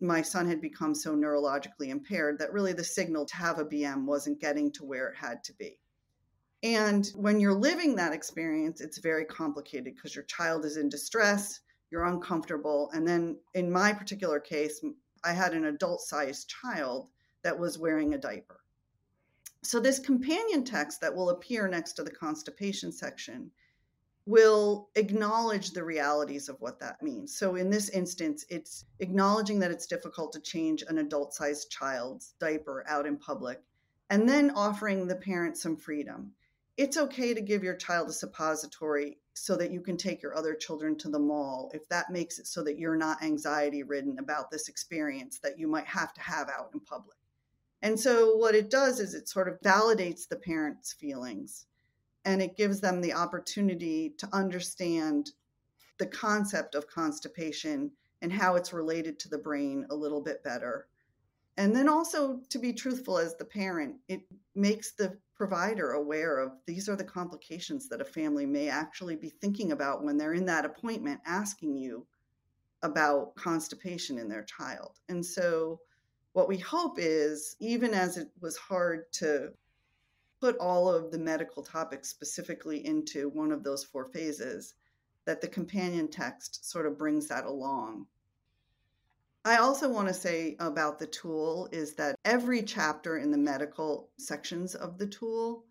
my 0.00 0.22
son 0.22 0.46
had 0.46 0.60
become 0.60 0.94
so 0.94 1.14
neurologically 1.14 1.88
impaired 1.88 2.38
that 2.38 2.52
really 2.52 2.72
the 2.72 2.84
signal 2.84 3.26
to 3.26 3.36
have 3.36 3.58
a 3.58 3.64
BM 3.64 4.04
wasn't 4.04 4.40
getting 4.40 4.70
to 4.72 4.84
where 4.84 5.08
it 5.08 5.16
had 5.16 5.42
to 5.44 5.52
be. 5.54 5.78
And 6.62 7.10
when 7.16 7.40
you're 7.40 7.54
living 7.54 7.96
that 7.96 8.12
experience, 8.12 8.80
it's 8.80 8.98
very 8.98 9.24
complicated 9.24 9.96
because 9.96 10.14
your 10.14 10.24
child 10.24 10.64
is 10.64 10.76
in 10.76 10.88
distress, 10.88 11.60
you're 11.90 12.04
uncomfortable. 12.04 12.90
And 12.94 13.06
then 13.06 13.38
in 13.54 13.70
my 13.70 13.92
particular 13.92 14.38
case, 14.38 14.80
I 15.24 15.32
had 15.32 15.54
an 15.54 15.64
adult 15.64 16.00
sized 16.02 16.48
child 16.48 17.08
that 17.42 17.58
was 17.58 17.78
wearing 17.78 18.14
a 18.14 18.18
diaper. 18.18 18.60
So, 19.64 19.78
this 19.78 19.98
companion 19.98 20.64
text 20.64 21.00
that 21.00 21.14
will 21.14 21.30
appear 21.30 21.68
next 21.68 21.92
to 21.94 22.02
the 22.02 22.10
constipation 22.10 22.90
section 22.90 23.50
will 24.26 24.88
acknowledge 24.94 25.70
the 25.70 25.84
realities 25.84 26.48
of 26.48 26.60
what 26.60 26.78
that 26.80 27.02
means. 27.02 27.36
So, 27.36 27.56
in 27.56 27.70
this 27.70 27.88
instance, 27.88 28.44
it's 28.48 28.84
acknowledging 29.00 29.58
that 29.60 29.70
it's 29.70 29.86
difficult 29.86 30.32
to 30.32 30.40
change 30.40 30.84
an 30.86 30.98
adult 30.98 31.34
sized 31.34 31.70
child's 31.70 32.34
diaper 32.38 32.84
out 32.88 33.06
in 33.06 33.16
public, 33.16 33.60
and 34.10 34.28
then 34.28 34.50
offering 34.50 35.06
the 35.06 35.16
parent 35.16 35.56
some 35.56 35.76
freedom 35.76 36.32
it's 36.76 36.96
okay 36.96 37.34
to 37.34 37.40
give 37.40 37.62
your 37.62 37.76
child 37.76 38.08
a 38.08 38.12
suppository 38.12 39.18
so 39.34 39.56
that 39.56 39.70
you 39.70 39.80
can 39.80 39.96
take 39.96 40.22
your 40.22 40.36
other 40.36 40.54
children 40.54 40.96
to 40.98 41.08
the 41.08 41.18
mall 41.18 41.70
if 41.74 41.86
that 41.88 42.10
makes 42.10 42.38
it 42.38 42.46
so 42.46 42.62
that 42.62 42.78
you're 42.78 42.96
not 42.96 43.22
anxiety 43.22 43.82
ridden 43.82 44.18
about 44.18 44.50
this 44.50 44.68
experience 44.68 45.38
that 45.40 45.58
you 45.58 45.68
might 45.68 45.86
have 45.86 46.14
to 46.14 46.20
have 46.20 46.48
out 46.48 46.70
in 46.72 46.80
public. 46.80 47.16
And 47.82 47.98
so, 47.98 48.36
what 48.36 48.54
it 48.54 48.70
does 48.70 49.00
is 49.00 49.14
it 49.14 49.28
sort 49.28 49.48
of 49.48 49.60
validates 49.60 50.28
the 50.28 50.36
parents' 50.36 50.92
feelings 50.92 51.66
and 52.24 52.40
it 52.40 52.56
gives 52.56 52.80
them 52.80 53.00
the 53.00 53.12
opportunity 53.12 54.14
to 54.18 54.28
understand 54.32 55.30
the 55.98 56.06
concept 56.06 56.74
of 56.74 56.86
constipation 56.86 57.90
and 58.22 58.32
how 58.32 58.54
it's 58.54 58.72
related 58.72 59.18
to 59.18 59.28
the 59.28 59.38
brain 59.38 59.86
a 59.90 59.94
little 59.94 60.20
bit 60.20 60.42
better. 60.44 60.86
And 61.56 61.74
then 61.74 61.88
also 61.88 62.40
to 62.48 62.58
be 62.58 62.72
truthful 62.72 63.18
as 63.18 63.36
the 63.36 63.44
parent, 63.44 63.96
it 64.08 64.22
makes 64.54 64.92
the 64.92 65.18
provider 65.34 65.92
aware 65.92 66.38
of 66.38 66.52
these 66.66 66.88
are 66.88 66.96
the 66.96 67.04
complications 67.04 67.88
that 67.88 68.00
a 68.00 68.04
family 68.04 68.46
may 68.46 68.68
actually 68.68 69.16
be 69.16 69.28
thinking 69.28 69.72
about 69.72 70.04
when 70.04 70.16
they're 70.16 70.34
in 70.34 70.46
that 70.46 70.64
appointment 70.64 71.20
asking 71.26 71.76
you 71.76 72.06
about 72.82 73.34
constipation 73.34 74.18
in 74.18 74.28
their 74.28 74.44
child. 74.44 74.98
And 75.08 75.24
so, 75.24 75.80
what 76.32 76.48
we 76.48 76.56
hope 76.58 76.96
is, 76.98 77.56
even 77.60 77.92
as 77.92 78.16
it 78.16 78.28
was 78.40 78.56
hard 78.56 79.12
to 79.12 79.52
put 80.42 80.58
all 80.58 80.92
of 80.92 81.10
the 81.10 81.18
medical 81.18 81.62
topics 81.62 82.08
specifically 82.08 82.84
into 82.84 83.28
one 83.28 83.52
of 83.52 83.62
those 83.62 83.84
four 83.84 84.04
phases, 84.04 84.74
that 85.24 85.40
the 85.40 85.48
companion 85.48 86.08
text 86.08 86.68
sort 86.68 86.84
of 86.84 86.98
brings 86.98 87.28
that 87.28 87.44
along 87.44 88.06
I 89.44 89.56
also 89.56 89.88
want 89.88 90.06
to 90.06 90.14
say 90.14 90.54
about 90.60 91.00
the 91.00 91.06
tool 91.08 91.68
is 91.72 91.94
that 91.94 92.14
every 92.24 92.62
chapter 92.62 93.18
in 93.18 93.32
the 93.32 93.38
medical 93.38 94.08
sections 94.16 94.76
of 94.76 94.98
the 94.98 95.06
tool 95.08 95.64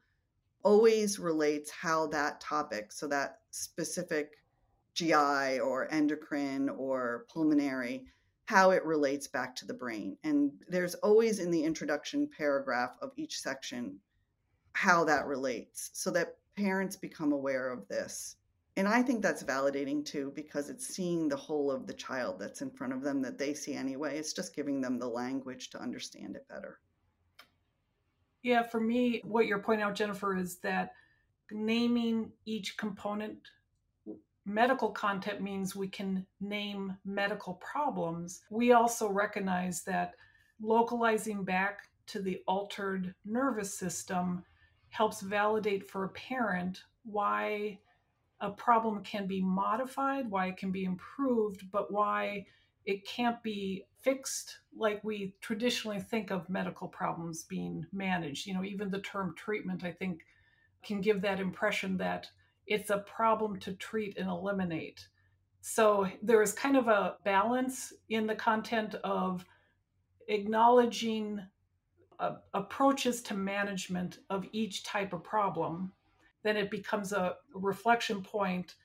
always 0.62 1.20
relates 1.20 1.72
how 1.72 2.08
that 2.08 2.42
topic, 2.42 2.92
so 2.92 3.08
that 3.08 3.40
specific 3.52 4.34
GI 4.94 5.62
or 5.62 5.88
endocrine 5.90 6.68
or 6.68 7.26
pulmonary, 7.30 8.08
how 8.44 8.72
it 8.72 8.84
relates 8.84 9.28
back 9.28 9.56
to 9.56 9.66
the 9.66 9.74
brain. 9.74 10.18
And 10.26 10.52
there's 10.68 10.96
always 10.96 11.40
in 11.40 11.50
the 11.50 11.64
introduction 11.64 12.28
paragraph 12.38 12.98
of 13.02 13.14
each 13.16 13.40
section 13.40 14.02
how 14.74 15.04
that 15.04 15.26
relates 15.26 15.90
so 15.94 16.12
that 16.12 16.38
parents 16.56 16.96
become 16.96 17.32
aware 17.32 17.72
of 17.72 17.88
this 17.88 18.36
and 18.78 18.88
I 18.88 19.02
think 19.02 19.22
that's 19.22 19.44
validating 19.44 20.06
too 20.06 20.32
because 20.34 20.70
it's 20.70 20.88
seeing 20.88 21.28
the 21.28 21.36
whole 21.36 21.70
of 21.70 21.88
the 21.88 21.94
child 21.94 22.40
that's 22.40 22.62
in 22.62 22.72
front 22.72 22.94
of 22.94 23.02
them 23.02 23.22
that 23.22 23.38
they 23.38 23.54
see 23.54 23.74
anyway. 23.74 24.18
It's 24.18 24.34
just 24.34 24.56
giving 24.56 24.80
them 24.80 24.98
the 24.98 25.08
language 25.08 25.70
to 25.72 25.82
understand 25.82 26.36
it 26.36 26.48
better. 26.48 26.80
Yeah, 28.44 28.64
for 28.64 28.80
me, 28.80 29.22
what 29.26 29.46
you're 29.46 29.60
pointing 29.60 29.84
out, 29.84 29.96
Jennifer, 29.96 30.36
is 30.36 30.58
that 30.60 30.94
naming 31.52 32.32
each 32.46 32.78
component, 32.78 33.38
medical 34.46 34.90
content 34.90 35.42
means 35.42 35.76
we 35.76 35.90
can 35.90 36.26
name 36.40 36.98
medical 37.06 37.56
problems. 37.56 38.42
We 38.50 38.72
also 38.72 39.10
recognize 39.10 39.84
that 39.84 40.16
localizing 40.62 41.44
back 41.44 41.90
to 42.08 42.22
the 42.22 42.42
altered 42.48 43.14
nervous 43.26 43.78
system 43.78 44.44
helps 44.92 45.22
validate 45.22 45.90
for 45.90 46.04
a 46.04 46.10
parent 46.10 46.84
why 47.04 47.80
a 48.42 48.52
problem 48.52 49.04
can 49.04 49.26
be 49.28 49.42
modified, 49.42 50.30
why 50.30 50.48
it 50.48 50.58
can 50.58 50.72
be 50.72 50.84
improved, 50.84 51.70
but 51.72 51.92
why 51.92 52.46
it 52.86 53.08
can't 53.08 53.42
be 53.44 53.86
fixed 54.02 54.60
like 54.76 55.04
we 55.04 55.34
traditionally 55.42 56.00
think 56.00 56.32
of 56.32 56.50
medical 56.50 56.88
problems 56.88 57.44
being 57.44 57.86
managed. 57.94 58.48
You 58.48 58.54
know, 58.54 58.64
even 58.64 58.90
the 58.90 59.00
term 59.00 59.36
treatment, 59.36 59.84
I 59.84 59.92
think, 59.92 60.22
can 60.84 61.02
give 61.02 61.22
that 61.22 61.40
impression 61.40 61.98
that 61.98 62.28
it's 62.66 62.90
a 62.90 63.00
problem 63.00 63.60
to 63.60 63.74
treat 63.74 64.18
and 64.18 64.28
eliminate. 64.28 65.08
So 65.62 66.08
there 66.24 66.42
is 66.42 66.54
kind 66.54 66.76
of 66.76 66.88
a 66.88 67.18
balance 67.24 67.94
in 68.10 68.26
the 68.26 68.36
content 68.36 68.96
of 69.04 69.46
acknowledging 70.28 71.40
approaches 72.54 73.22
to 73.22 73.34
management 73.34 74.20
of 74.30 74.46
each 74.52 74.84
type 74.84 75.14
of 75.14 75.24
problem 75.24 75.92
then 76.44 76.58
it 76.58 76.72
becomes 76.72 77.14
a 77.14 77.36
reflection 77.54 78.22
point 78.24 78.76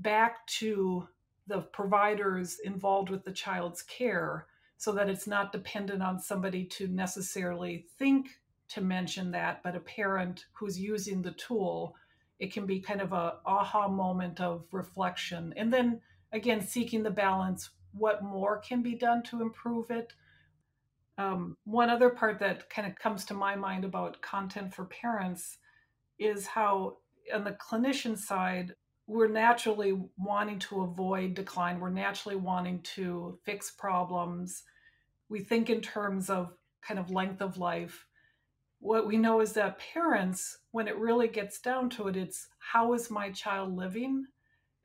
back 0.00 0.46
to 0.46 1.06
the 1.46 1.60
providers 1.60 2.58
involved 2.64 3.10
with 3.10 3.24
the 3.24 3.32
child's 3.32 3.82
care 3.82 4.46
so 4.76 4.92
that 4.92 5.08
it's 5.08 5.26
not 5.26 5.52
dependent 5.52 6.02
on 6.02 6.18
somebody 6.18 6.64
to 6.64 6.88
necessarily 6.88 7.86
think 7.98 8.40
to 8.68 8.80
mention 8.80 9.30
that 9.30 9.62
but 9.62 9.76
a 9.76 9.80
parent 9.80 10.46
who's 10.52 10.80
using 10.80 11.22
the 11.22 11.32
tool. 11.32 11.94
It 12.40 12.52
can 12.52 12.66
be 12.66 12.80
kind 12.80 13.00
of 13.00 13.12
a 13.12 13.36
aha 13.46 13.88
moment 13.88 14.40
of 14.40 14.64
reflection. 14.72 15.54
And 15.56 15.72
then 15.72 16.00
again 16.32 16.60
seeking 16.60 17.02
the 17.02 17.10
balance 17.10 17.70
what 17.92 18.24
more 18.24 18.58
can 18.58 18.82
be 18.82 18.96
done 18.96 19.22
to 19.24 19.40
improve 19.40 19.90
it 19.90 20.12
um, 21.18 21.56
one 21.64 21.90
other 21.90 22.10
part 22.10 22.40
that 22.40 22.68
kind 22.70 22.88
of 22.88 22.96
comes 22.96 23.24
to 23.26 23.34
my 23.34 23.54
mind 23.54 23.84
about 23.84 24.20
content 24.20 24.74
for 24.74 24.84
parents 24.84 25.58
is 26.18 26.46
how 26.46 26.96
on 27.32 27.44
the 27.44 27.52
clinician 27.52 28.18
side, 28.18 28.74
we're 29.06 29.28
naturally 29.28 29.98
wanting 30.16 30.58
to 30.58 30.82
avoid 30.82 31.34
decline. 31.34 31.78
We're 31.78 31.90
naturally 31.90 32.36
wanting 32.36 32.80
to 32.94 33.38
fix 33.44 33.70
problems. 33.70 34.62
We 35.28 35.40
think 35.40 35.70
in 35.70 35.80
terms 35.80 36.30
of 36.30 36.52
kind 36.82 36.98
of 36.98 37.10
length 37.10 37.40
of 37.40 37.58
life. 37.58 38.06
What 38.80 39.06
we 39.06 39.16
know 39.16 39.40
is 39.40 39.52
that 39.54 39.78
parents, 39.78 40.58
when 40.72 40.88
it 40.88 40.98
really 40.98 41.28
gets 41.28 41.60
down 41.60 41.90
to 41.90 42.08
it, 42.08 42.16
it's 42.16 42.48
how 42.58 42.92
is 42.92 43.10
my 43.10 43.30
child 43.30 43.74
living? 43.74 44.26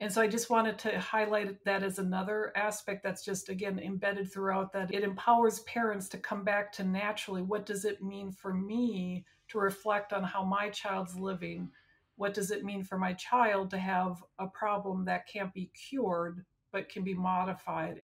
And 0.01 0.11
so 0.11 0.21
I 0.21 0.27
just 0.27 0.49
wanted 0.49 0.79
to 0.79 0.97
highlight 0.97 1.63
that 1.65 1.83
as 1.83 1.99
another 1.99 2.53
aspect 2.55 3.03
that's 3.03 3.23
just, 3.23 3.49
again, 3.49 3.79
embedded 3.79 4.31
throughout 4.31 4.71
that 4.71 4.93
it 4.93 5.03
empowers 5.03 5.59
parents 5.61 6.07
to 6.09 6.17
come 6.17 6.45
back 6.45 6.71
to 6.73 6.85
naturally 6.85 7.41
what 7.41 7.65
does 7.65 7.83
it 7.83 8.01
mean 8.01 8.31
for 8.31 8.53
me 8.53 9.25
to 9.49 9.59
reflect 9.59 10.13
on 10.13 10.23
how 10.23 10.43
my 10.43 10.69
child's 10.69 11.19
living? 11.19 11.69
What 12.15 12.33
does 12.33 12.51
it 12.51 12.63
mean 12.63 12.83
for 12.83 12.97
my 12.97 13.13
child 13.13 13.69
to 13.71 13.77
have 13.77 14.23
a 14.39 14.47
problem 14.47 15.03
that 15.05 15.27
can't 15.27 15.53
be 15.53 15.71
cured 15.89 16.45
but 16.71 16.87
can 16.87 17.03
be 17.03 17.13
modified? 17.13 18.01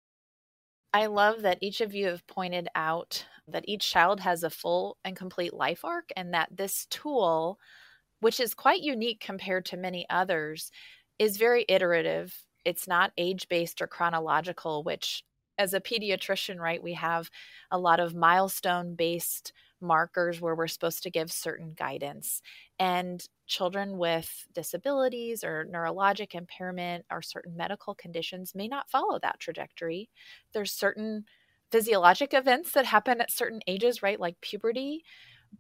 I 0.94 1.08
love 1.08 1.42
that 1.42 1.58
each 1.62 1.82
of 1.82 1.94
you 1.94 2.08
have 2.08 2.26
pointed 2.28 2.68
out 2.76 3.26
that 3.48 3.66
each 3.68 3.92
child 3.92 4.20
has 4.20 4.44
a 4.44 4.50
full 4.50 4.98
and 5.04 5.16
complete 5.16 5.54
life 5.54 5.84
arc, 5.84 6.10
and 6.16 6.34
that 6.34 6.50
this 6.56 6.86
tool, 6.90 7.60
which 8.20 8.40
is 8.40 8.54
quite 8.54 8.82
unique 8.82 9.20
compared 9.20 9.66
to 9.66 9.78
many 9.78 10.06
others, 10.10 10.72
is 11.20 11.38
very 11.38 11.66
iterative. 11.68 12.46
It's 12.66 12.88
not 12.88 13.12
age 13.18 13.48
based 13.50 13.82
or 13.82 13.88
chronological, 13.88 14.84
which, 14.84 15.24
as 15.58 15.74
a 15.74 15.82
pediatrician, 15.82 16.58
right, 16.60 16.82
we 16.82 16.94
have 16.94 17.30
a 17.72 17.78
lot 17.78 18.00
of 18.00 18.16
milestone 18.16 18.96
based 18.96 19.54
markers 19.82 20.40
where 20.40 20.56
we're 20.56 20.68
supposed 20.68 21.04
to 21.04 21.12
give 21.12 21.32
certain 21.32 21.74
guidance. 21.74 22.42
And 22.80 23.24
children 23.48 23.98
with 23.98 24.48
disabilities 24.54 25.44
or 25.44 25.66
neurologic 25.72 26.34
impairment 26.36 27.06
or 27.12 27.22
certain 27.22 27.56
medical 27.58 27.94
conditions 27.94 28.56
may 28.56 28.68
not 28.68 28.90
follow 28.90 29.20
that 29.22 29.40
trajectory. 29.40 30.10
There's 30.54 30.72
certain 30.72 31.26
physiologic 31.72 32.34
events 32.34 32.72
that 32.72 32.86
happen 32.86 33.20
at 33.22 33.32
certain 33.32 33.62
ages, 33.68 34.02
right, 34.02 34.20
like 34.20 34.40
puberty. 34.42 35.04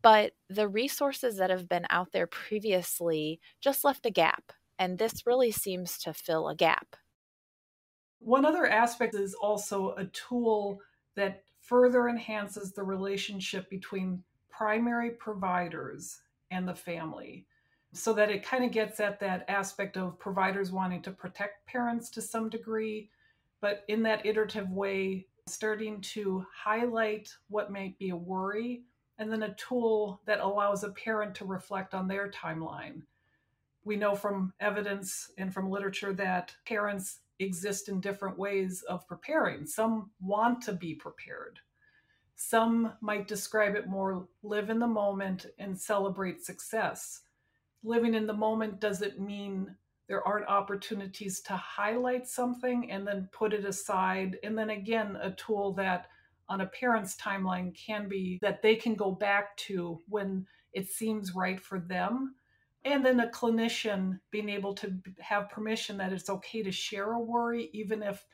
But 0.01 0.33
the 0.50 0.67
resources 0.67 1.38
that 1.38 1.50
have 1.50 1.69
been 1.69 1.86
out 1.89 2.12
there 2.13 2.27
previously 2.27 3.39
just 3.62 3.83
left 3.83 4.05
a 4.05 4.12
gap. 4.12 4.53
And 4.80 4.98
this 4.98 5.25
really 5.25 5.51
seems 5.51 5.98
to 6.00 6.13
fill 6.13 6.50
a 6.50 6.56
gap. 6.56 6.96
One 8.20 8.46
other 8.46 8.65
aspect 8.65 9.15
is 9.15 9.34
also 9.34 9.96
a 9.96 10.06
tool 10.06 10.80
that 11.15 11.44
further 11.62 12.08
enhances 12.08 12.72
the 12.72 12.84
relationship 12.84 13.70
between 13.70 14.24
primary 14.50 15.12
providers 15.12 16.22
and 16.51 16.68
the 16.68 16.75
family 16.75 17.46
so 17.94 18.13
that 18.13 18.32
it 18.32 18.44
kind 18.44 18.63
of 18.63 18.72
gets 18.72 19.00
at 19.00 19.20
that 19.20 19.46
aspect 19.48 19.98
of 19.98 20.20
providers 20.20 20.72
wanting 20.72 21.01
to 21.03 21.12
protect 21.12 21.65
parents 21.68 22.10
to 22.10 22.22
some 22.22 22.50
degree, 22.50 23.10
but 23.62 23.84
in 23.88 24.01
that 24.03 24.25
iterative 24.25 24.70
way, 24.72 25.27
starting 25.48 26.01
to 26.01 26.46
highlight 26.53 27.30
what 27.50 27.72
might 27.72 27.98
be 28.00 28.10
a 28.10 28.15
worry, 28.15 28.84
and 29.20 29.32
then 29.32 29.44
a 29.44 29.53
tool 29.56 30.22
that 30.25 30.39
allows 30.39 30.84
a 30.84 30.89
parent 30.89 31.36
to 31.36 31.46
reflect 31.46 31.94
on 31.94 32.08
their 32.08 32.32
timeline. 32.32 33.03
We 33.86 33.96
know 33.96 34.16
from 34.16 34.54
evidence 34.60 35.32
and 35.38 35.54
from 35.54 35.70
literature 35.70 36.13
that 36.13 36.56
parents 36.66 37.20
exist 37.40 37.90
in 37.90 38.00
different 38.00 38.38
ways 38.38 38.84
of 38.84 39.08
preparing. 39.08 39.66
Some 39.66 40.12
want 40.22 40.62
to 40.63 40.74
be 40.74 40.96
prepared. 40.96 41.60
Some 42.36 42.94
might 43.02 43.28
describe 43.28 43.75
it 43.75 43.88
more 43.88 44.28
live 44.42 44.70
in 44.70 44.80
the 44.80 44.88
moment 44.88 45.46
and 45.60 45.80
celebrate 45.80 46.44
success. 46.44 47.22
Living 47.84 48.13
in 48.13 48.28
the 48.28 48.34
moment 48.34 48.80
doesn't 48.80 49.20
mean 49.20 49.75
there 50.08 50.25
aren't 50.28 50.48
opportunities 50.48 51.42
to 51.42 51.56
highlight 51.56 52.28
something 52.28 52.90
and 52.92 53.08
then 53.08 53.30
put 53.32 53.54
it 53.54 53.66
aside. 53.66 54.38
And 54.44 54.58
then 54.58 54.70
again, 54.70 55.18
a 55.22 55.32
tool 55.32 55.74
that 55.74 56.08
on 56.50 56.62
a 56.62 56.66
parent's 56.68 57.16
timeline 57.16 57.75
can 57.75 58.08
be 58.08 58.40
that 58.42 58.62
they 58.62 58.75
can 58.75 58.96
go 58.96 59.12
back 59.12 59.56
to 59.58 60.00
when 60.08 60.46
it 60.74 60.90
seems 60.90 61.36
right 61.36 61.60
for 61.60 61.80
them 61.80 62.36
and 62.86 63.06
then 63.06 63.19
a 63.22 63.28
clinician 63.28 64.19
being 64.32 64.50
able 64.50 64.74
to 64.74 64.93
have 65.19 65.50
permission 65.50 65.98
that 65.98 66.13
it's 66.13 66.30
okay 66.30 66.62
to 66.63 66.72
share 66.72 67.13
a 67.13 67.19
worry 67.19 67.69
even 67.74 68.04
if 68.04 68.26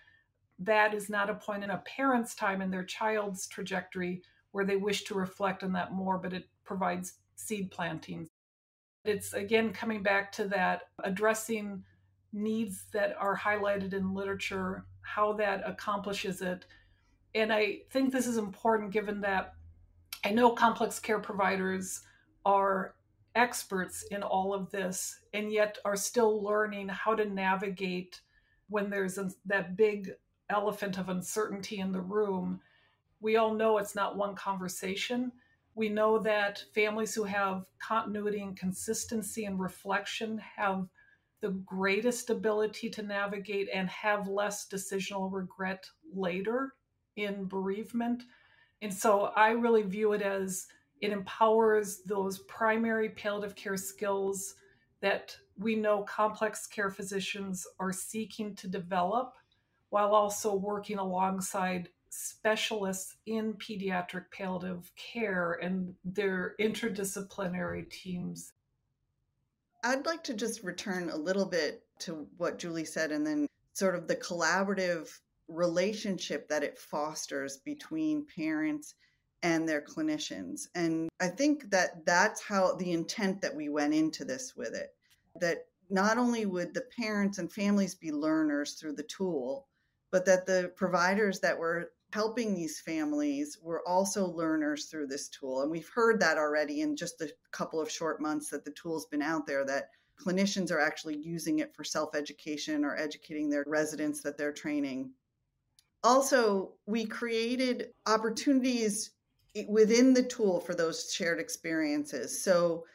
that 0.59 0.93
is 0.93 1.09
not 1.09 1.29
a 1.29 1.35
point 1.35 1.63
in 1.63 1.69
a 1.69 1.83
parent's 1.85 2.35
time 2.35 2.61
in 2.61 2.71
their 2.71 2.83
child's 2.83 3.47
trajectory 3.47 4.21
where 4.51 4.65
they 4.65 4.75
wish 4.75 5.03
to 5.03 5.13
reflect 5.13 5.63
on 5.63 5.71
that 5.71 5.93
more 5.93 6.17
but 6.17 6.33
it 6.33 6.49
provides 6.65 7.13
seed 7.35 7.71
planting 7.71 8.27
it's 9.05 9.33
again 9.33 9.71
coming 9.71 10.03
back 10.03 10.31
to 10.31 10.45
that 10.45 10.83
addressing 11.03 11.83
needs 12.33 12.85
that 12.91 13.15
are 13.17 13.37
highlighted 13.37 13.93
in 13.93 14.13
literature 14.13 14.85
how 15.01 15.33
that 15.33 15.63
accomplishes 15.65 16.41
it. 16.41 16.65
And 17.33 17.51
i 17.53 17.79
think 17.91 18.11
this 18.11 18.27
is 18.27 18.37
important 18.37 18.91
given 18.91 19.21
that 19.21 19.53
i 20.25 20.31
know 20.31 20.51
complex 20.51 20.99
care 20.99 21.19
providers 21.19 22.01
are 22.45 22.95
experts 23.39 24.03
in 24.11 24.21
all 24.21 24.53
of 24.53 24.69
this 24.69 25.21
and 25.33 25.51
yet 25.51 25.77
are 25.85 25.95
still 25.95 26.43
learning 26.43 26.89
how 26.89 27.15
to 27.15 27.25
navigate 27.25 28.19
when 28.67 28.89
there's 28.89 29.17
a, 29.17 29.31
that 29.45 29.77
big 29.77 30.11
elephant 30.49 30.97
of 30.97 31.07
uncertainty 31.07 31.79
in 31.79 31.93
the 31.93 32.01
room. 32.01 32.59
We 33.21 33.37
all 33.37 33.53
know 33.53 33.77
it's 33.77 33.95
not 33.95 34.17
one 34.17 34.35
conversation. 34.35 35.31
We 35.73 35.87
know 35.87 36.19
that 36.19 36.63
families 36.75 37.15
who 37.15 37.23
have 37.23 37.65
continuity 37.79 38.41
and 38.41 38.57
consistency 38.57 39.45
and 39.45 39.57
reflection 39.57 40.41
have 40.57 40.87
the 41.41 41.51
greatest 41.65 42.29
ability 42.29 42.89
to 42.89 43.01
navigate 43.01 43.69
and 43.73 43.89
have 43.89 44.27
less 44.27 44.67
decisional 44.67 45.31
regret 45.31 45.85
later 46.13 46.73
in 47.15 47.45
bereavement. 47.45 48.23
And 48.81 48.93
so 48.93 49.31
I 49.35 49.51
really 49.51 49.83
view 49.83 50.11
it 50.11 50.21
as 50.21 50.67
it 51.01 51.11
empowers 51.11 52.01
those 52.05 52.39
primary 52.39 53.09
palliative 53.09 53.55
care 53.55 53.77
skills 53.77 54.55
that 55.01 55.35
we 55.57 55.75
know 55.75 56.03
complex 56.03 56.67
care 56.67 56.89
physicians 56.89 57.65
are 57.79 57.93
seeking 57.93 58.55
to 58.55 58.67
develop 58.67 59.33
while 59.89 60.13
also 60.13 60.53
working 60.55 60.97
alongside 60.97 61.89
specialists 62.09 63.17
in 63.25 63.53
pediatric 63.53 64.25
palliative 64.31 64.91
care 64.95 65.59
and 65.61 65.93
their 66.03 66.55
interdisciplinary 66.59 67.89
teams. 67.89 68.53
I'd 69.83 70.05
like 70.05 70.23
to 70.25 70.33
just 70.33 70.63
return 70.63 71.09
a 71.09 71.15
little 71.15 71.45
bit 71.45 71.83
to 71.99 72.27
what 72.37 72.59
Julie 72.59 72.85
said 72.85 73.11
and 73.11 73.25
then 73.25 73.47
sort 73.73 73.95
of 73.95 74.07
the 74.07 74.15
collaborative 74.15 75.09
relationship 75.47 76.47
that 76.49 76.63
it 76.63 76.77
fosters 76.77 77.57
between 77.57 78.25
parents 78.35 78.95
and 79.43 79.67
their 79.67 79.81
clinicians. 79.81 80.67
And 80.75 81.09
I 81.19 81.27
think 81.27 81.69
that 81.71 82.05
that's 82.05 82.41
how 82.41 82.75
the 82.75 82.91
intent 82.91 83.41
that 83.41 83.55
we 83.55 83.69
went 83.69 83.93
into 83.93 84.25
this 84.25 84.55
with 84.55 84.73
it 84.73 84.93
that 85.39 85.65
not 85.89 86.17
only 86.17 86.45
would 86.45 86.73
the 86.73 86.85
parents 86.95 87.37
and 87.37 87.51
families 87.51 87.95
be 87.95 88.11
learners 88.11 88.73
through 88.73 88.93
the 88.93 89.03
tool, 89.03 89.67
but 90.11 90.25
that 90.25 90.45
the 90.45 90.71
providers 90.75 91.39
that 91.39 91.57
were 91.57 91.91
helping 92.11 92.55
these 92.55 92.79
families 92.79 93.57
were 93.61 93.87
also 93.87 94.27
learners 94.27 94.85
through 94.85 95.07
this 95.07 95.29
tool. 95.29 95.61
And 95.61 95.71
we've 95.71 95.89
heard 95.89 96.19
that 96.19 96.37
already 96.37 96.81
in 96.81 96.95
just 96.95 97.21
a 97.21 97.31
couple 97.51 97.79
of 97.79 97.89
short 97.89 98.21
months 98.21 98.49
that 98.49 98.65
the 98.65 98.71
tool's 98.71 99.05
been 99.05 99.21
out 99.21 99.45
there 99.45 99.65
that 99.65 99.89
clinicians 100.19 100.71
are 100.71 100.79
actually 100.79 101.17
using 101.17 101.59
it 101.59 101.73
for 101.75 101.83
self 101.83 102.15
education 102.15 102.83
or 102.83 102.97
educating 102.97 103.49
their 103.49 103.63
residents 103.67 104.21
that 104.21 104.37
they're 104.37 104.51
training. 104.51 105.11
Also, 106.03 106.73
we 106.87 107.05
created 107.05 107.89
opportunities 108.05 109.11
within 109.67 110.13
the 110.13 110.23
tool 110.23 110.59
for 110.59 110.73
those 110.73 111.11
shared 111.11 111.39
experiences. 111.39 112.43
So, 112.43 112.85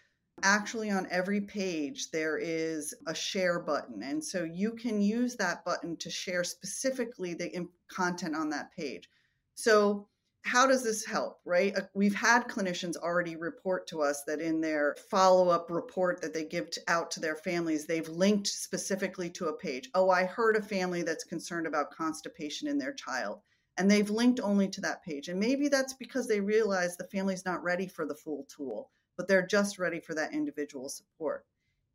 actually, 0.42 0.90
on 0.90 1.06
every 1.10 1.40
page, 1.40 2.10
there 2.10 2.38
is 2.38 2.94
a 3.06 3.14
share 3.14 3.60
button. 3.60 4.02
And 4.02 4.24
so 4.24 4.44
you 4.44 4.72
can 4.72 5.00
use 5.00 5.36
that 5.36 5.64
button 5.64 5.96
to 5.98 6.10
share 6.10 6.42
specifically 6.42 7.34
the 7.34 7.68
content 7.88 8.34
on 8.34 8.50
that 8.50 8.72
page. 8.76 9.08
So, 9.54 10.08
how 10.44 10.66
does 10.66 10.82
this 10.82 11.06
help, 11.06 11.40
right? 11.46 11.74
Uh, 11.74 11.82
we've 11.94 12.14
had 12.14 12.48
clinicians 12.48 12.96
already 12.96 13.34
report 13.34 13.86
to 13.86 14.02
us 14.02 14.24
that 14.26 14.40
in 14.40 14.60
their 14.60 14.94
follow 15.10 15.48
up 15.48 15.70
report 15.70 16.20
that 16.20 16.34
they 16.34 16.44
give 16.44 16.68
out 16.86 17.10
to 17.12 17.20
their 17.20 17.36
families, 17.36 17.86
they've 17.86 18.08
linked 18.08 18.46
specifically 18.46 19.30
to 19.30 19.46
a 19.46 19.56
page. 19.56 19.88
Oh, 19.94 20.10
I 20.10 20.24
heard 20.24 20.56
a 20.56 20.62
family 20.62 21.02
that's 21.02 21.24
concerned 21.24 21.66
about 21.66 21.92
constipation 21.92 22.68
in 22.68 22.76
their 22.76 22.92
child 22.92 23.40
and 23.76 23.90
they've 23.90 24.10
linked 24.10 24.40
only 24.40 24.68
to 24.68 24.80
that 24.82 25.04
page. 25.04 25.28
And 25.28 25.40
maybe 25.40 25.68
that's 25.68 25.94
because 25.94 26.28
they 26.28 26.40
realize 26.40 26.96
the 26.96 27.04
family's 27.04 27.44
not 27.44 27.62
ready 27.62 27.86
for 27.86 28.06
the 28.06 28.14
full 28.14 28.46
tool, 28.48 28.90
but 29.16 29.28
they're 29.28 29.46
just 29.46 29.78
ready 29.78 30.00
for 30.00 30.14
that 30.14 30.32
individual 30.32 30.88
support. 30.88 31.44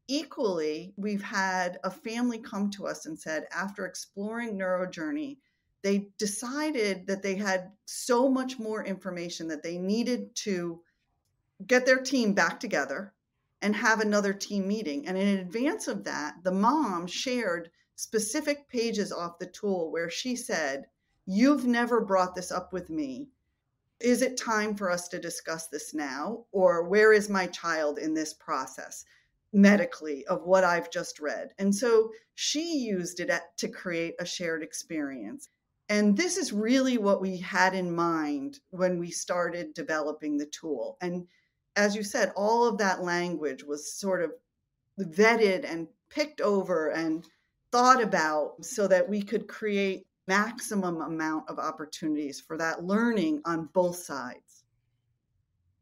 Equally, 0.08 0.94
we've 0.98 1.24
had 1.24 1.78
a 1.84 1.92
family 1.92 2.40
come 2.40 2.70
to 2.72 2.88
us 2.88 3.06
and 3.06 3.18
said, 3.18 3.46
after 3.56 3.86
exploring 3.86 4.58
NeuroJourney, 4.58 5.38
they 5.82 6.08
decided 6.18 7.08
that 7.08 7.24
they 7.24 7.36
had 7.36 7.72
so 7.86 8.28
much 8.28 8.60
more 8.60 8.84
information 8.84 9.48
that 9.48 9.64
they 9.64 9.78
needed 9.78 10.36
to 10.36 10.82
get 11.66 11.86
their 11.86 12.02
team 12.02 12.34
back 12.34 12.60
together 12.60 13.14
and 13.62 13.76
have 13.76 14.00
another 14.00 14.34
team 14.34 14.68
meeting. 14.68 15.08
And 15.08 15.18
in 15.18 15.40
advance 15.40 15.88
of 15.88 16.04
that, 16.06 16.36
the 16.44 16.52
mom 16.52 17.08
shared 17.08 17.70
specific 17.96 18.68
pages 18.68 19.12
off 19.12 19.40
the 19.40 19.46
tool 19.46 19.92
where 19.92 20.10
she 20.10 20.36
said, 20.36 20.86
You've 21.32 21.68
never 21.68 22.02
brought 22.02 22.34
this 22.34 22.52
up 22.52 22.74
with 22.74 22.90
me. 22.90 23.28
is 24.00 24.24
it 24.24 24.36
time 24.36 24.74
for 24.74 24.90
us 24.90 25.08
to 25.10 25.20
discuss 25.20 25.68
this 25.68 25.94
now? 25.94 26.46
Or 26.52 26.90
where 26.90 27.14
is 27.14 27.30
my 27.30 27.46
child 27.46 28.00
in 28.00 28.16
this 28.16 28.34
process 28.34 29.06
medically 29.54 30.26
of 30.26 30.48
what 30.48 30.64
I've 30.64 30.90
just 30.90 31.20
read? 31.20 31.54
And 31.60 31.76
so 31.76 32.12
she 32.34 32.80
used 32.80 33.20
it 33.20 33.30
to 33.58 33.68
create 33.68 34.16
a 34.18 34.26
shared 34.26 34.64
experience. 34.64 35.50
And 35.88 36.18
this 36.18 36.36
is 36.36 36.52
really 36.52 36.98
what 36.98 37.22
we 37.22 37.38
had 37.38 37.76
in 37.76 37.94
mind 37.96 38.60
when 38.72 38.98
we 38.98 39.12
started 39.12 39.76
developing 39.76 40.36
the 40.36 40.48
tool. 40.48 40.98
And 41.00 41.28
as 41.76 41.96
you 41.96 42.02
said, 42.02 42.34
all 42.36 42.68
of 42.68 42.80
that 42.80 43.04
language 43.04 43.64
was 43.64 43.94
sort 43.94 44.24
of 44.24 44.32
vetted 45.00 45.64
and 45.64 45.90
picked 46.10 46.42
over 46.42 46.90
and 46.90 47.24
thought 47.72 48.02
about 48.02 48.66
so 48.66 48.88
that 48.88 49.08
we 49.08 49.22
could 49.22 49.48
create 49.48 50.08
maximum 50.30 51.02
amount 51.02 51.50
of 51.50 51.58
opportunities 51.58 52.40
for 52.40 52.56
that 52.56 52.84
learning 52.84 53.42
on 53.46 53.68
both 53.74 53.96
sides. 53.96 54.64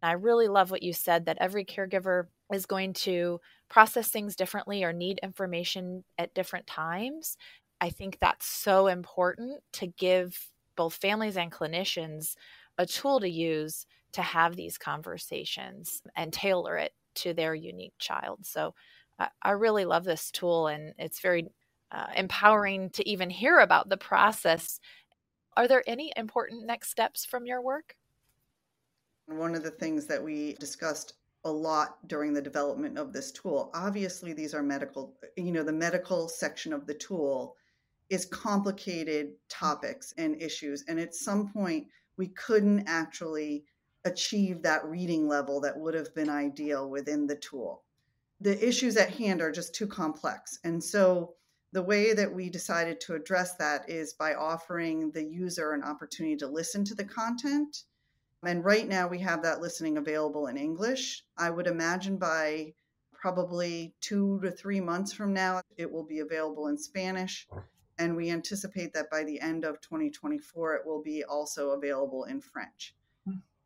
I 0.01 0.13
really 0.13 0.47
love 0.47 0.71
what 0.71 0.83
you 0.83 0.93
said 0.93 1.25
that 1.25 1.37
every 1.41 1.65
caregiver 1.65 2.27
is 2.53 2.65
going 2.65 2.93
to 2.93 3.41
process 3.67 4.07
things 4.07 4.37
differently 4.37 4.85
or 4.85 4.93
need 4.93 5.19
information 5.21 6.05
at 6.17 6.33
different 6.33 6.65
times. 6.65 7.35
I 7.81 7.89
think 7.89 8.19
that's 8.19 8.45
so 8.45 8.87
important 8.87 9.59
to 9.73 9.87
give 9.87 10.49
both 10.77 10.93
families 10.93 11.35
and 11.35 11.51
clinicians 11.51 12.35
a 12.77 12.85
tool 12.85 13.19
to 13.19 13.29
use 13.29 13.85
to 14.13 14.21
have 14.21 14.55
these 14.55 14.77
conversations 14.77 16.01
and 16.15 16.31
tailor 16.31 16.77
it 16.77 16.93
to 17.15 17.33
their 17.33 17.53
unique 17.53 17.95
child. 17.99 18.45
So 18.45 18.75
I, 19.41 19.51
really 19.51 19.83
love 19.83 20.05
this 20.05 20.31
tool 20.31 20.67
and 20.67 20.93
it's 20.97 21.19
very 21.19 21.47
uh, 21.91 22.07
empowering 22.15 22.89
to 22.91 23.07
even 23.07 23.29
hear 23.29 23.59
about 23.59 23.89
the 23.89 23.97
process. 23.97 24.79
Are 25.55 25.67
there 25.67 25.83
any 25.87 26.11
important 26.15 26.65
next 26.65 26.89
steps 26.89 27.25
from 27.25 27.45
your 27.45 27.61
work? 27.61 27.95
One 29.27 29.55
of 29.55 29.63
the 29.63 29.71
things 29.71 30.05
that 30.07 30.23
we 30.23 30.53
discussed 30.53 31.13
a 31.45 31.51
lot 31.51 32.07
during 32.07 32.33
the 32.33 32.41
development 32.41 32.97
of 32.97 33.13
this 33.13 33.31
tool, 33.31 33.71
obviously, 33.73 34.33
these 34.33 34.53
are 34.53 34.63
medical, 34.63 35.15
you 35.35 35.51
know, 35.51 35.63
the 35.63 35.71
medical 35.71 36.27
section 36.27 36.73
of 36.73 36.85
the 36.85 36.93
tool 36.93 37.55
is 38.09 38.25
complicated 38.25 39.33
topics 39.49 40.13
and 40.17 40.41
issues. 40.41 40.83
And 40.87 40.99
at 40.99 41.15
some 41.15 41.51
point, 41.51 41.87
we 42.17 42.27
couldn't 42.29 42.87
actually 42.87 43.65
achieve 44.05 44.61
that 44.61 44.85
reading 44.85 45.27
level 45.27 45.59
that 45.61 45.77
would 45.77 45.93
have 45.93 46.13
been 46.15 46.29
ideal 46.29 46.89
within 46.89 47.27
the 47.27 47.35
tool. 47.35 47.83
The 48.39 48.65
issues 48.65 48.97
at 48.97 49.09
hand 49.09 49.41
are 49.41 49.51
just 49.51 49.75
too 49.75 49.87
complex. 49.87 50.59
And 50.63 50.81
so 50.81 51.33
the 51.77 51.83
way 51.83 52.11
that 52.11 52.33
we 52.33 52.49
decided 52.49 52.99
to 52.99 53.13
address 53.13 53.53
that 53.53 53.87
is 53.87 54.11
by 54.11 54.33
offering 54.33 55.11
the 55.11 55.23
user 55.23 55.73
an 55.73 55.83
opportunity 55.83 56.35
to 56.35 56.47
listen 56.47 56.83
to 56.83 56.95
the 56.95 57.05
content. 57.05 57.83
And 58.43 58.65
right 58.65 58.87
now 58.87 59.07
we 59.07 59.19
have 59.19 59.43
that 59.43 59.61
listening 59.61 59.97
available 59.97 60.47
in 60.47 60.57
English. 60.57 61.23
I 61.37 61.51
would 61.51 61.67
imagine 61.67 62.17
by 62.17 62.73
probably 63.13 63.93
two 64.01 64.39
to 64.41 64.49
three 64.49 64.81
months 64.81 65.13
from 65.13 65.33
now, 65.33 65.61
it 65.77 65.91
will 65.91 66.03
be 66.03 66.21
available 66.21 66.65
in 66.65 66.79
Spanish. 66.79 67.47
And 67.99 68.15
we 68.15 68.31
anticipate 68.31 68.91
that 68.93 69.11
by 69.11 69.23
the 69.23 69.39
end 69.39 69.63
of 69.63 69.79
2024, 69.81 70.77
it 70.77 70.81
will 70.83 71.03
be 71.03 71.23
also 71.25 71.69
available 71.73 72.23
in 72.23 72.41
French. 72.41 72.95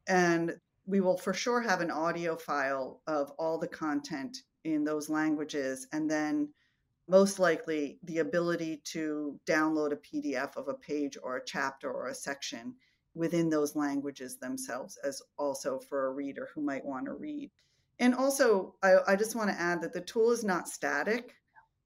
And 0.10 0.60
we 0.86 1.00
will 1.00 1.18
for 1.18 1.34
sure 1.34 1.62
have 1.62 1.80
an 1.80 1.92
audio 1.92 2.36
file 2.36 3.00
of 3.08 3.32
all 3.40 3.58
the 3.58 3.70
content 3.70 4.40
in 4.66 4.84
those 4.84 5.10
languages. 5.10 5.88
And 5.94 6.12
then 6.12 6.50
most 7.08 7.40
likely 7.40 8.00
the 8.04 8.20
ability 8.20 8.82
to 8.86 9.40
download 9.46 9.92
a 9.92 9.98
PDF 9.98 10.56
of 10.56 10.68
a 10.68 10.74
page 10.74 11.18
or 11.22 11.38
a 11.38 11.46
chapter 11.46 11.92
or 11.92 12.08
a 12.08 12.16
section 12.16 12.74
within 13.14 13.50
those 13.50 13.76
languages 13.76 14.38
themselves, 14.38 14.98
as 15.04 15.22
also 15.38 15.80
for 15.80 16.08
a 16.08 16.12
reader 16.12 16.50
who 16.54 16.62
might 16.62 16.86
want 16.86 17.06
to 17.06 17.14
read. 17.14 17.52
And 18.00 18.16
also, 18.16 18.76
I, 18.82 18.96
I 19.08 19.16
just 19.16 19.36
want 19.36 19.50
to 19.50 19.60
add 19.60 19.82
that 19.82 19.94
the 19.94 20.02
tool 20.02 20.32
is 20.32 20.44
not 20.44 20.68
static. 20.68 21.36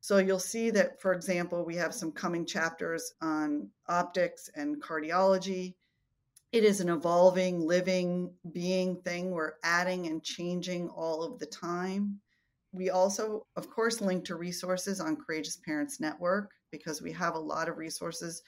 So 0.02 0.18
you'll 0.20 0.40
see 0.40 0.70
that, 0.70 1.02
for 1.02 1.14
example, 1.14 1.66
we 1.66 1.76
have 1.76 1.94
some 1.94 2.12
coming 2.12 2.46
chapters 2.46 3.14
on 3.22 3.70
optics 3.88 4.50
and 4.56 4.82
cardiology. 4.82 5.74
It 6.52 6.64
is 6.64 6.80
an 6.80 6.90
evolving, 6.90 7.66
living 7.66 8.32
being 8.54 9.02
thing. 9.02 9.32
We're 9.32 9.54
adding 9.64 10.08
and 10.08 10.24
changing 10.24 10.90
all 10.90 11.24
of 11.24 11.40
the 11.40 11.48
time. 11.48 12.22
We 12.76 12.90
also, 12.90 13.48
of 13.56 13.70
course, 13.70 14.02
link 14.02 14.26
to 14.26 14.36
resources 14.36 15.00
on 15.00 15.16
Courageous 15.16 15.58
Parents 15.58 16.02
Network 16.02 16.52
because 16.72 17.02
we 17.02 17.12
have 17.14 17.36
a 17.36 17.40
lot 17.40 17.70
of 17.70 17.78
resources 17.78 18.44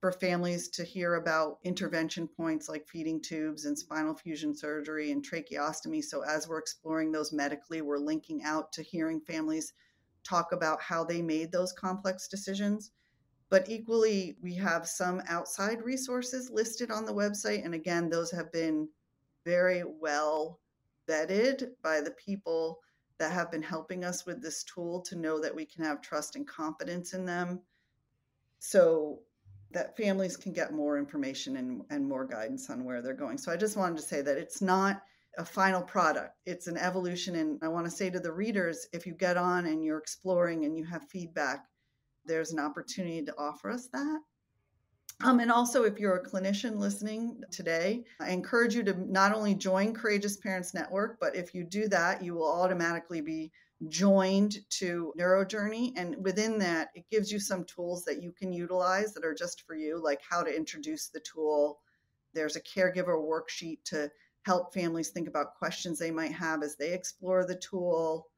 for 0.00 0.12
families 0.12 0.68
to 0.68 0.84
hear 0.84 1.14
about 1.14 1.58
intervention 1.64 2.28
points 2.28 2.68
like 2.68 2.86
feeding 2.88 3.20
tubes 3.20 3.64
and 3.64 3.76
spinal 3.76 4.14
fusion 4.14 4.54
surgery 4.54 5.10
and 5.10 5.24
tracheostomy. 5.28 6.02
So, 6.02 6.22
as 6.22 6.46
we're 6.46 6.58
exploring 6.58 7.10
those 7.10 7.32
medically, 7.32 7.82
we're 7.82 7.98
linking 7.98 8.44
out 8.44 8.72
to 8.72 8.82
hearing 8.82 9.20
families 9.20 9.72
talk 10.22 10.52
about 10.52 10.80
how 10.80 11.02
they 11.02 11.20
made 11.20 11.50
those 11.50 11.72
complex 11.72 12.28
decisions. 12.28 12.92
But 13.50 13.68
equally, 13.68 14.36
we 14.40 14.54
have 14.54 14.88
some 14.88 15.22
outside 15.28 15.82
resources 15.82 16.50
listed 16.50 16.90
on 16.90 17.04
the 17.04 17.14
website. 17.14 17.64
And 17.64 17.74
again, 17.74 18.08
those 18.08 18.30
have 18.30 18.52
been 18.52 18.88
very 19.44 19.82
well 19.84 20.60
vetted 21.08 21.70
by 21.82 22.00
the 22.00 22.12
people 22.12 22.80
that 23.22 23.30
have 23.30 23.52
been 23.52 23.62
helping 23.62 24.04
us 24.04 24.26
with 24.26 24.42
this 24.42 24.64
tool 24.64 25.00
to 25.00 25.14
know 25.14 25.40
that 25.40 25.54
we 25.54 25.64
can 25.64 25.84
have 25.84 26.02
trust 26.02 26.34
and 26.34 26.44
confidence 26.44 27.14
in 27.14 27.24
them 27.24 27.60
so 28.58 29.20
that 29.70 29.96
families 29.96 30.36
can 30.36 30.52
get 30.52 30.72
more 30.72 30.98
information 30.98 31.56
and, 31.58 31.82
and 31.88 32.04
more 32.04 32.26
guidance 32.26 32.68
on 32.68 32.82
where 32.82 33.00
they're 33.00 33.14
going. 33.14 33.38
So 33.38 33.52
I 33.52 33.56
just 33.56 33.76
wanted 33.76 33.98
to 33.98 34.02
say 34.02 34.22
that 34.22 34.38
it's 34.38 34.60
not 34.60 35.02
a 35.38 35.44
final 35.44 35.82
product, 35.82 36.34
it's 36.46 36.66
an 36.66 36.76
evolution. 36.76 37.36
And 37.36 37.60
I 37.62 37.68
want 37.68 37.84
to 37.84 37.92
say 37.92 38.10
to 38.10 38.18
the 38.18 38.32
readers 38.32 38.88
if 38.92 39.06
you 39.06 39.14
get 39.14 39.36
on 39.36 39.66
and 39.66 39.84
you're 39.84 39.98
exploring 39.98 40.64
and 40.64 40.76
you 40.76 40.84
have 40.86 41.08
feedback, 41.08 41.66
there's 42.24 42.50
an 42.50 42.58
opportunity 42.58 43.24
to 43.24 43.34
offer 43.38 43.70
us 43.70 43.86
that. 43.92 44.20
Um, 45.24 45.40
and 45.40 45.52
also, 45.52 45.84
if 45.84 45.98
you're 45.98 46.16
a 46.16 46.28
clinician 46.28 46.78
listening 46.78 47.40
today, 47.50 48.04
I 48.20 48.30
encourage 48.30 48.74
you 48.74 48.82
to 48.84 49.10
not 49.10 49.34
only 49.34 49.54
join 49.54 49.94
Courageous 49.94 50.36
Parents 50.36 50.74
Network, 50.74 51.18
but 51.20 51.36
if 51.36 51.54
you 51.54 51.64
do 51.64 51.88
that, 51.88 52.22
you 52.24 52.34
will 52.34 52.50
automatically 52.50 53.20
be 53.20 53.52
joined 53.88 54.56
to 54.70 55.12
NeuroJourney. 55.18 55.92
And 55.96 56.22
within 56.24 56.58
that, 56.58 56.88
it 56.94 57.04
gives 57.10 57.30
you 57.30 57.38
some 57.38 57.64
tools 57.64 58.04
that 58.04 58.22
you 58.22 58.32
can 58.32 58.52
utilize 58.52 59.12
that 59.14 59.24
are 59.24 59.34
just 59.34 59.62
for 59.66 59.74
you, 59.74 60.02
like 60.02 60.20
how 60.28 60.42
to 60.42 60.54
introduce 60.54 61.08
the 61.08 61.20
tool. 61.20 61.80
There's 62.34 62.56
a 62.56 62.62
caregiver 62.62 63.16
worksheet 63.18 63.84
to 63.86 64.10
help 64.44 64.74
families 64.74 65.10
think 65.10 65.28
about 65.28 65.54
questions 65.54 65.98
they 65.98 66.10
might 66.10 66.32
have 66.32 66.62
as 66.62 66.76
they 66.76 66.92
explore 66.92 67.44
the 67.44 67.56
tool. 67.56 68.28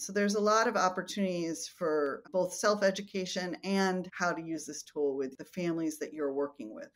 So 0.00 0.14
there's 0.14 0.34
a 0.34 0.40
lot 0.40 0.66
of 0.66 0.76
opportunities 0.76 1.68
for 1.68 2.22
both 2.32 2.54
self 2.54 2.82
education 2.82 3.58
and 3.64 4.08
how 4.14 4.32
to 4.32 4.40
use 4.40 4.64
this 4.64 4.82
tool 4.82 5.14
with 5.14 5.36
the 5.36 5.44
families 5.44 5.98
that 5.98 6.14
you're 6.14 6.32
working 6.32 6.74
with. 6.74 6.88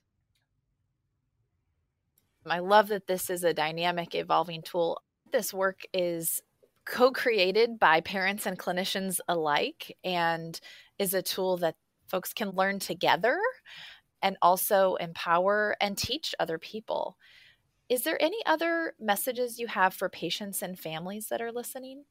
I 2.46 2.60
love 2.60 2.88
that 2.88 3.06
this 3.06 3.28
is 3.28 3.44
a 3.44 3.52
dynamic, 3.52 4.14
evolving 4.14 4.62
tool. 4.62 5.02
This 5.30 5.52
work 5.52 5.82
is 5.92 6.40
co 6.86 7.12
created 7.12 7.78
by 7.78 8.00
parents 8.00 8.46
and 8.46 8.58
clinicians 8.58 9.20
alike 9.28 9.94
and 10.02 10.58
is 10.98 11.12
a 11.12 11.20
tool 11.20 11.58
that 11.58 11.76
folks 12.08 12.32
can 12.32 12.52
learn 12.52 12.78
together 12.78 13.38
and 14.22 14.38
also 14.40 14.94
empower 14.94 15.76
and 15.78 15.98
teach 15.98 16.34
other 16.40 16.58
people. 16.58 17.18
Is 17.90 18.04
there 18.04 18.20
any 18.22 18.40
other 18.46 18.94
messages 18.98 19.58
you 19.58 19.66
have 19.66 19.92
for 19.92 20.08
patients 20.08 20.62
and 20.62 20.78
families 20.78 21.28
that 21.28 21.42
are 21.42 21.52
listening? 21.52 22.04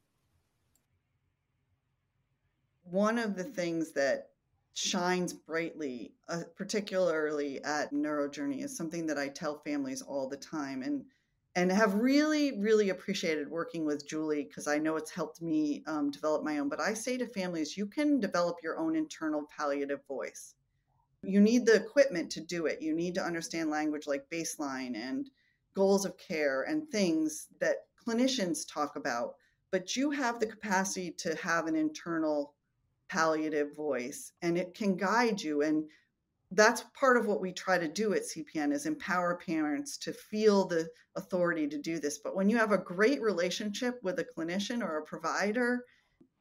One 2.83 3.17
of 3.17 3.35
the 3.35 3.43
things 3.43 3.91
that 3.93 4.29
shines 4.73 5.33
brightly, 5.33 6.13
uh, 6.29 6.41
particularly 6.55 7.63
at 7.63 7.91
NeuroJourney, 7.91 8.63
is 8.63 8.75
something 8.75 9.05
that 9.07 9.17
I 9.17 9.29
tell 9.29 9.59
families 9.59 10.01
all 10.01 10.27
the 10.27 10.37
time, 10.37 10.81
and 10.81 11.05
and 11.55 11.71
have 11.71 11.93
really 11.93 12.59
really 12.59 12.89
appreciated 12.89 13.49
working 13.49 13.85
with 13.85 14.07
Julie 14.07 14.45
because 14.45 14.67
I 14.67 14.79
know 14.79 14.95
it's 14.95 15.11
helped 15.11 15.41
me 15.41 15.83
um, 15.85 16.09
develop 16.11 16.43
my 16.43 16.57
own. 16.57 16.69
But 16.69 16.79
I 16.79 16.93
say 16.93 17.17
to 17.17 17.27
families, 17.27 17.77
you 17.77 17.85
can 17.85 18.19
develop 18.19 18.57
your 18.63 18.79
own 18.79 18.95
internal 18.95 19.43
palliative 19.55 20.05
voice. 20.07 20.55
You 21.21 21.39
need 21.39 21.65
the 21.65 21.75
equipment 21.75 22.31
to 22.31 22.41
do 22.41 22.65
it. 22.65 22.81
You 22.81 22.93
need 22.93 23.15
to 23.15 23.23
understand 23.23 23.69
language 23.69 24.07
like 24.07 24.29
baseline 24.29 24.95
and 24.95 25.29
goals 25.73 26.05
of 26.05 26.17
care 26.17 26.63
and 26.63 26.89
things 26.89 27.47
that 27.59 27.85
clinicians 28.05 28.67
talk 28.67 28.95
about. 28.95 29.35
But 29.71 29.95
you 29.95 30.11
have 30.11 30.39
the 30.39 30.47
capacity 30.47 31.11
to 31.19 31.35
have 31.35 31.67
an 31.67 31.75
internal 31.75 32.53
palliative 33.09 33.75
voice 33.75 34.31
and 34.41 34.57
it 34.57 34.73
can 34.73 34.95
guide 34.95 35.41
you 35.41 35.61
and 35.61 35.85
that's 36.55 36.85
part 36.93 37.17
of 37.17 37.25
what 37.25 37.41
we 37.41 37.51
try 37.51 37.77
to 37.77 37.87
do 37.87 38.13
at 38.13 38.23
CPN 38.23 38.73
is 38.73 38.85
empower 38.85 39.35
parents 39.35 39.97
to 39.97 40.13
feel 40.13 40.65
the 40.65 40.87
authority 41.15 41.67
to 41.67 41.77
do 41.77 41.99
this. 41.99 42.19
But 42.19 42.35
when 42.35 42.49
you 42.49 42.57
have 42.57 42.71
a 42.71 42.77
great 42.77 43.21
relationship 43.21 43.99
with 44.03 44.19
a 44.19 44.25
clinician 44.37 44.83
or 44.83 44.97
a 44.97 45.03
provider, 45.03 45.83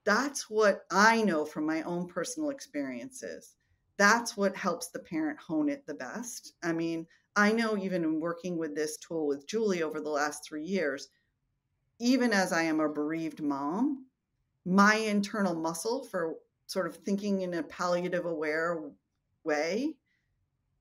that's 0.04 0.50
what 0.50 0.82
I 0.90 1.22
know 1.22 1.44
from 1.44 1.66
my 1.66 1.82
own 1.82 2.08
personal 2.08 2.50
experiences. 2.50 3.54
That's 3.96 4.36
what 4.36 4.56
helps 4.56 4.88
the 4.88 4.98
parent 4.98 5.38
hone 5.38 5.68
it 5.68 5.86
the 5.86 5.94
best. 5.94 6.54
I 6.62 6.72
mean, 6.72 7.06
I 7.36 7.52
know 7.52 7.78
even 7.78 8.04
in 8.04 8.20
working 8.20 8.58
with 8.58 8.74
this 8.74 8.96
tool 8.98 9.26
with 9.26 9.46
Julie 9.46 9.82
over 9.82 10.00
the 10.00 10.10
last 10.10 10.44
three 10.44 10.64
years, 10.64 11.08
even 11.98 12.32
as 12.32 12.52
I 12.52 12.62
am 12.62 12.80
a 12.80 12.88
bereaved 12.88 13.40
mom, 13.40 14.06
my 14.64 14.96
internal 14.96 15.54
muscle 15.54 16.04
for 16.04 16.36
sort 16.72 16.86
of 16.86 16.96
thinking 16.96 17.42
in 17.42 17.54
a 17.54 17.62
palliative 17.62 18.24
aware 18.24 18.80
way 19.44 19.94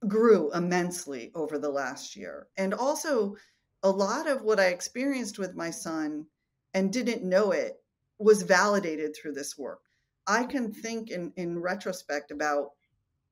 grew 0.08 0.52
immensely 0.54 1.32
over 1.36 1.58
the 1.58 1.70
last 1.70 2.16
year. 2.16 2.48
And 2.58 2.74
also, 2.74 3.36
a 3.84 3.90
lot 3.90 4.28
of 4.28 4.44
what 4.44 4.60
I 4.60 4.68
experienced 4.68 5.38
with 5.38 5.56
my 5.56 5.70
son 5.72 6.26
and 6.74 6.94
didn't 6.94 7.28
know 7.28 7.52
it 7.52 7.82
was 8.20 8.44
validated 8.44 9.16
through 9.16 9.34
this 9.34 9.58
work. 9.58 9.82
I 10.28 10.46
can 10.46 10.72
think 10.72 11.10
in, 11.10 11.34
in 11.36 11.60
retrospect 11.60 12.32
about, 12.32 12.70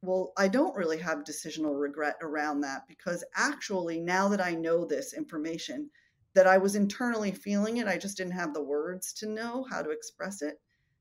well, 0.02 0.34
I 0.38 0.48
don't 0.48 0.76
really 0.76 0.98
have 1.00 1.24
decisional 1.24 1.80
regret 1.80 2.18
around 2.22 2.62
that 2.62 2.88
because 2.88 3.24
actually, 3.36 4.00
now 4.00 4.28
that 4.30 4.42
I 4.42 4.52
know 4.52 4.86
this 4.86 5.14
information, 5.14 5.90
that 6.34 6.48
I 6.48 6.58
was 6.58 6.76
internally 6.76 7.32
feeling 7.32 7.78
it, 7.78 7.88
I 7.88 7.98
just 7.98 8.18
didn't 8.18 8.34
have 8.34 8.54
the 8.54 8.64
words 8.64 9.14
to 9.14 9.28
know 9.28 9.66
how 9.70 9.82
to 9.82 9.92
express 9.92 10.42
it. 10.42 10.60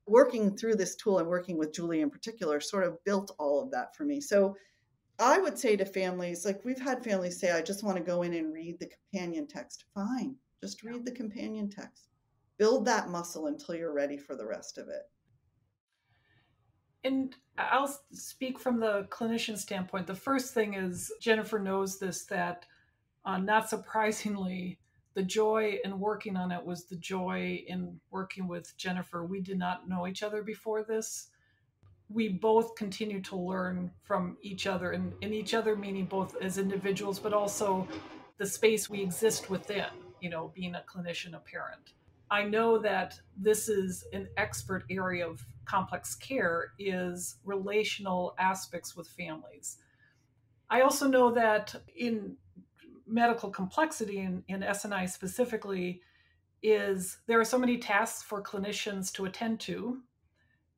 Working 0.08 0.56
through 0.56 0.76
this 0.76 0.96
tool 0.96 1.18
and 1.18 1.28
working 1.28 1.58
with 1.58 1.74
Julie 1.74 2.00
in 2.00 2.10
particular 2.10 2.60
sort 2.60 2.84
of 2.84 3.02
built 3.04 3.34
all 3.38 3.62
of 3.62 3.70
that 3.72 3.94
for 3.94 4.04
me. 4.04 4.20
So 4.20 4.56
I 5.18 5.38
would 5.38 5.58
say 5.58 5.76
to 5.76 5.84
families, 5.84 6.44
like 6.44 6.64
we've 6.64 6.80
had 6.80 7.04
families 7.04 7.38
say, 7.38 7.50
I 7.50 7.60
just 7.60 7.84
want 7.84 7.96
to 7.98 8.02
go 8.02 8.22
in 8.22 8.34
and 8.34 8.52
read 8.52 8.78
the 8.78 8.88
companion 8.88 9.46
text. 9.46 9.84
Fine, 9.94 10.36
just 10.62 10.82
read 10.82 11.04
the 11.04 11.12
companion 11.12 11.68
text. 11.68 12.08
Build 12.56 12.84
that 12.86 13.08
muscle 13.08 13.46
until 13.46 13.74
you're 13.74 13.92
ready 13.92 14.16
for 14.16 14.34
the 14.36 14.46
rest 14.46 14.78
of 14.78 14.88
it. 14.88 15.02
And 17.04 17.34
I'll 17.56 17.96
speak 18.12 18.58
from 18.58 18.80
the 18.80 19.06
clinician 19.10 19.56
standpoint. 19.56 20.06
The 20.06 20.14
first 20.14 20.54
thing 20.54 20.74
is 20.74 21.12
Jennifer 21.20 21.58
knows 21.58 21.98
this 21.98 22.24
that, 22.26 22.66
uh, 23.24 23.38
not 23.38 23.68
surprisingly, 23.68 24.78
the 25.18 25.24
joy 25.24 25.80
in 25.82 25.98
working 25.98 26.36
on 26.36 26.52
it 26.52 26.64
was 26.64 26.84
the 26.84 26.94
joy 26.94 27.64
in 27.66 27.98
working 28.12 28.46
with 28.46 28.76
Jennifer. 28.76 29.24
We 29.24 29.40
did 29.40 29.58
not 29.58 29.88
know 29.88 30.06
each 30.06 30.22
other 30.22 30.44
before 30.44 30.84
this. 30.84 31.30
We 32.08 32.28
both 32.28 32.76
continue 32.76 33.20
to 33.22 33.34
learn 33.34 33.90
from 34.04 34.36
each 34.42 34.68
other 34.68 34.92
and, 34.92 35.12
and 35.20 35.34
each 35.34 35.54
other 35.54 35.74
meaning 35.74 36.04
both 36.04 36.36
as 36.40 36.56
individuals 36.56 37.18
but 37.18 37.34
also 37.34 37.88
the 38.36 38.46
space 38.46 38.88
we 38.88 39.02
exist 39.02 39.50
within 39.50 39.86
you 40.20 40.30
know 40.30 40.52
being 40.54 40.76
a 40.76 40.84
clinician 40.88 41.34
a 41.34 41.40
parent. 41.40 41.94
I 42.30 42.44
know 42.44 42.78
that 42.78 43.18
this 43.36 43.68
is 43.68 44.04
an 44.12 44.28
expert 44.36 44.84
area 44.88 45.28
of 45.28 45.44
complex 45.64 46.14
care 46.14 46.74
is 46.78 47.38
relational 47.44 48.36
aspects 48.38 48.94
with 48.94 49.08
families. 49.08 49.78
I 50.70 50.82
also 50.82 51.08
know 51.08 51.32
that 51.32 51.74
in 51.96 52.36
medical 53.08 53.50
complexity 53.50 54.18
in, 54.18 54.42
in 54.48 54.60
sni 54.60 55.08
specifically 55.08 56.00
is 56.62 57.18
there 57.26 57.40
are 57.40 57.44
so 57.44 57.58
many 57.58 57.78
tasks 57.78 58.22
for 58.22 58.42
clinicians 58.42 59.12
to 59.12 59.24
attend 59.24 59.58
to 59.60 60.02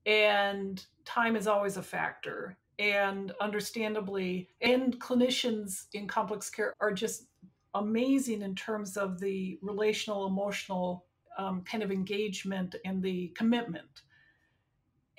and 0.06 0.84
time 1.04 1.36
is 1.36 1.46
always 1.46 1.76
a 1.76 1.82
factor. 1.82 2.56
And 2.78 3.32
understandably 3.40 4.48
and 4.62 4.98
clinicians 4.98 5.86
in 5.92 6.08
complex 6.08 6.48
care 6.48 6.74
are 6.80 6.92
just 6.92 7.26
amazing 7.74 8.42
in 8.42 8.54
terms 8.54 8.96
of 8.96 9.20
the 9.20 9.58
relational 9.60 10.26
emotional 10.26 11.04
um, 11.38 11.62
kind 11.62 11.82
of 11.82 11.92
engagement 11.92 12.74
and 12.84 13.02
the 13.02 13.28
commitment. 13.28 14.02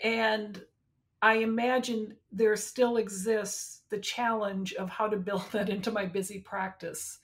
And 0.04 0.63
i 1.24 1.36
imagine 1.36 2.15
there 2.32 2.56
still 2.56 2.97
exists 2.97 3.80
the 3.91 3.99
challenge 3.99 4.73
of 4.73 4.89
how 4.89 5.08
to 5.08 5.17
build 5.17 5.45
that 5.51 5.69
into 5.69 5.91
my 5.91 6.06
busy 6.06 6.39
practice. 6.39 7.19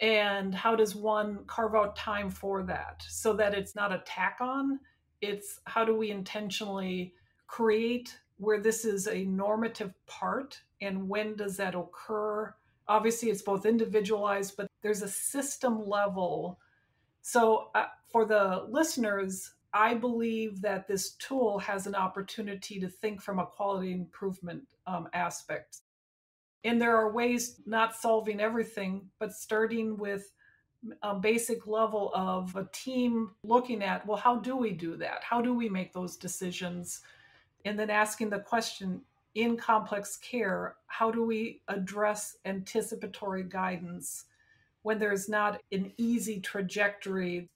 And 0.00 0.54
how 0.54 0.76
does 0.76 0.96
one 0.96 1.40
carve 1.46 1.74
out 1.74 1.94
time 1.94 2.30
for 2.30 2.62
that? 2.62 3.04
So 3.06 3.34
that 3.34 3.52
it's 3.52 3.74
not 3.74 3.92
a 3.92 4.02
tack 4.06 4.38
on 4.40 4.80
it's 5.20 5.60
how 5.66 5.84
do 5.84 5.94
we 5.94 6.10
intentionally 6.10 7.14
create 7.46 8.18
where 8.38 8.60
this 8.60 8.84
is 8.84 9.06
a 9.06 9.24
normative 9.24 9.92
part 10.06 10.58
and 10.80 11.08
when 11.08 11.36
does 11.36 11.56
that 11.58 11.74
occur? 11.74 12.54
Obviously 12.88 13.28
it's 13.30 13.42
both 13.42 13.66
individualized 13.66 14.56
but 14.56 14.66
there's 14.82 15.02
a 15.02 15.08
system 15.08 15.86
level. 15.86 16.58
So 17.22 17.70
uh, 17.74 17.86
for 18.10 18.24
the 18.24 18.66
listeners 18.68 19.52
i 19.72 19.94
believe 19.94 20.60
that 20.60 20.86
this 20.88 21.12
tool 21.12 21.58
has 21.58 21.86
an 21.86 21.94
opportunity 21.94 22.80
to 22.80 22.88
think 22.88 23.20
from 23.20 23.38
a 23.38 23.46
quality 23.46 23.92
improvement 23.92 24.64
um, 24.86 25.08
aspect. 25.12 25.78
And 26.64 26.80
there 26.80 26.96
are 26.96 27.12
ways 27.12 27.60
not 27.64 27.96
solving 27.96 28.40
everything 28.40 29.08
but 29.18 29.32
starting 29.32 29.96
with 29.96 30.32
a 31.02 31.14
basic 31.14 31.66
level 31.66 32.10
of 32.14 32.56
a 32.56 32.68
team 32.72 33.32
looking 33.44 33.82
at 33.82 34.06
well 34.06 34.16
how 34.16 34.36
do 34.36 34.56
we 34.56 34.72
do 34.72 34.96
that? 34.96 35.22
How 35.22 35.40
do 35.40 35.54
we 35.54 35.68
make 35.68 35.92
those 35.92 36.16
decisions? 36.16 37.00
And 37.64 37.78
then 37.78 37.90
asking 37.90 38.30
the 38.30 38.40
question 38.40 39.02
in 39.34 39.56
complex 39.56 40.16
care 40.16 40.76
how 40.86 41.10
do 41.10 41.24
we 41.24 41.62
address 41.68 42.36
anticipatory 42.44 43.44
guidance 43.44 44.24
when 44.82 44.98
there's 44.98 45.28
not 45.28 45.60
an 45.72 45.92
easy 45.98 46.40
trajectory 46.40 47.48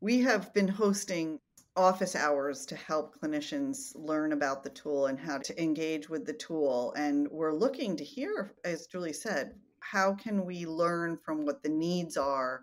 we 0.00 0.20
have 0.20 0.52
been 0.54 0.68
hosting 0.68 1.40
office 1.76 2.14
hours 2.14 2.66
to 2.66 2.76
help 2.76 3.16
clinicians 3.20 3.92
learn 3.94 4.32
about 4.32 4.62
the 4.62 4.70
tool 4.70 5.06
and 5.06 5.18
how 5.18 5.38
to 5.38 5.62
engage 5.62 6.08
with 6.08 6.24
the 6.24 6.32
tool. 6.32 6.92
And 6.96 7.28
we're 7.28 7.54
looking 7.54 7.96
to 7.96 8.04
hear 8.04 8.52
as 8.64 8.86
julie 8.86 9.12
said 9.12 9.54
how 9.80 10.14
can 10.14 10.44
we 10.44 10.66
learn 10.66 11.16
from 11.16 11.46
what 11.46 11.62
the 11.62 11.68
needs 11.68 12.16
are 12.16 12.62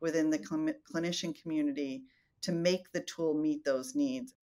within 0.00 0.30
the 0.30 0.38
cl- 0.38 0.74
clinician 0.92 1.40
community 1.40 2.02
to 2.42 2.52
make 2.52 2.90
the 2.92 3.00
tool 3.00 3.34
meet 3.34 3.64
those 3.64 3.94
needs. 3.94 4.34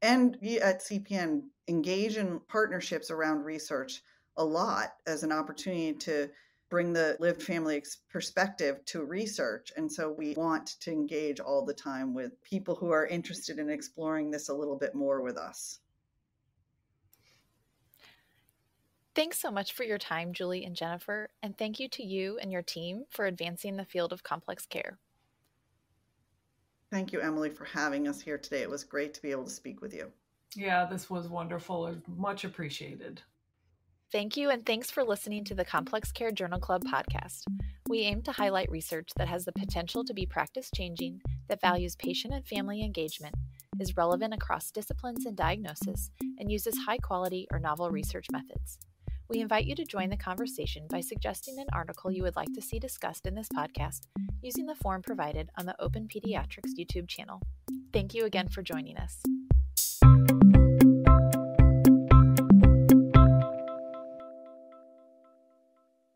And 0.00 0.36
we 0.40 0.60
at 0.60 0.80
cpn 0.80 1.42
engage 1.68 2.16
in 2.16 2.40
partnerships 2.48 3.10
around 3.10 3.44
research 3.44 4.02
a 4.36 4.44
lot 4.44 4.94
as 5.06 5.22
an 5.22 5.32
opportunity 5.32 5.92
to 5.92 6.30
bring 6.72 6.94
the 6.94 7.18
lived 7.20 7.42
family 7.42 7.84
perspective 8.10 8.82
to 8.86 9.04
research. 9.04 9.70
And 9.76 9.92
so 9.92 10.10
we 10.10 10.32
want 10.32 10.80
to 10.80 10.90
engage 10.90 11.38
all 11.38 11.62
the 11.66 11.74
time 11.74 12.14
with 12.14 12.42
people 12.42 12.74
who 12.74 12.90
are 12.90 13.06
interested 13.06 13.58
in 13.58 13.68
exploring 13.68 14.30
this 14.30 14.48
a 14.48 14.54
little 14.54 14.78
bit 14.78 14.94
more 14.94 15.20
with 15.20 15.36
us. 15.36 15.80
Thanks 19.14 19.38
so 19.38 19.50
much 19.50 19.74
for 19.74 19.84
your 19.84 19.98
time, 19.98 20.32
Julie 20.32 20.64
and 20.64 20.74
Jennifer, 20.74 21.28
and 21.42 21.58
thank 21.58 21.78
you 21.78 21.90
to 21.90 22.02
you 22.02 22.38
and 22.38 22.50
your 22.50 22.62
team 22.62 23.04
for 23.10 23.26
advancing 23.26 23.76
the 23.76 23.84
field 23.84 24.10
of 24.10 24.22
complex 24.22 24.64
care. 24.64 24.96
Thank 26.90 27.12
you, 27.12 27.20
Emily, 27.20 27.50
for 27.50 27.66
having 27.66 28.08
us 28.08 28.22
here 28.22 28.38
today. 28.38 28.62
It 28.62 28.70
was 28.70 28.82
great 28.82 29.12
to 29.12 29.20
be 29.20 29.30
able 29.30 29.44
to 29.44 29.50
speak 29.50 29.82
with 29.82 29.92
you. 29.92 30.10
Yeah, 30.56 30.86
this 30.86 31.10
was 31.10 31.28
wonderful. 31.28 31.88
And 31.88 32.00
much 32.16 32.44
appreciated. 32.44 33.20
Thank 34.12 34.36
you, 34.36 34.50
and 34.50 34.66
thanks 34.66 34.90
for 34.90 35.04
listening 35.04 35.42
to 35.44 35.54
the 35.54 35.64
Complex 35.64 36.12
Care 36.12 36.32
Journal 36.32 36.60
Club 36.60 36.84
podcast. 36.84 37.44
We 37.88 38.00
aim 38.00 38.20
to 38.24 38.32
highlight 38.32 38.70
research 38.70 39.08
that 39.16 39.26
has 39.26 39.46
the 39.46 39.52
potential 39.52 40.04
to 40.04 40.12
be 40.12 40.26
practice 40.26 40.70
changing, 40.74 41.22
that 41.48 41.62
values 41.62 41.96
patient 41.96 42.34
and 42.34 42.46
family 42.46 42.84
engagement, 42.84 43.34
is 43.80 43.96
relevant 43.96 44.34
across 44.34 44.70
disciplines 44.70 45.24
and 45.24 45.34
diagnosis, 45.34 46.10
and 46.38 46.52
uses 46.52 46.76
high 46.76 46.98
quality 46.98 47.46
or 47.50 47.58
novel 47.58 47.88
research 47.88 48.26
methods. 48.30 48.78
We 49.30 49.40
invite 49.40 49.64
you 49.64 49.74
to 49.76 49.84
join 49.86 50.10
the 50.10 50.18
conversation 50.18 50.86
by 50.90 51.00
suggesting 51.00 51.58
an 51.58 51.68
article 51.72 52.10
you 52.12 52.22
would 52.22 52.36
like 52.36 52.52
to 52.52 52.60
see 52.60 52.78
discussed 52.78 53.26
in 53.26 53.34
this 53.34 53.48
podcast 53.48 54.08
using 54.42 54.66
the 54.66 54.74
form 54.74 55.00
provided 55.00 55.48
on 55.58 55.64
the 55.64 55.80
Open 55.80 56.06
Pediatrics 56.06 56.76
YouTube 56.78 57.08
channel. 57.08 57.40
Thank 57.94 58.12
you 58.12 58.26
again 58.26 58.50
for 58.50 58.60
joining 58.60 58.98
us. 58.98 59.22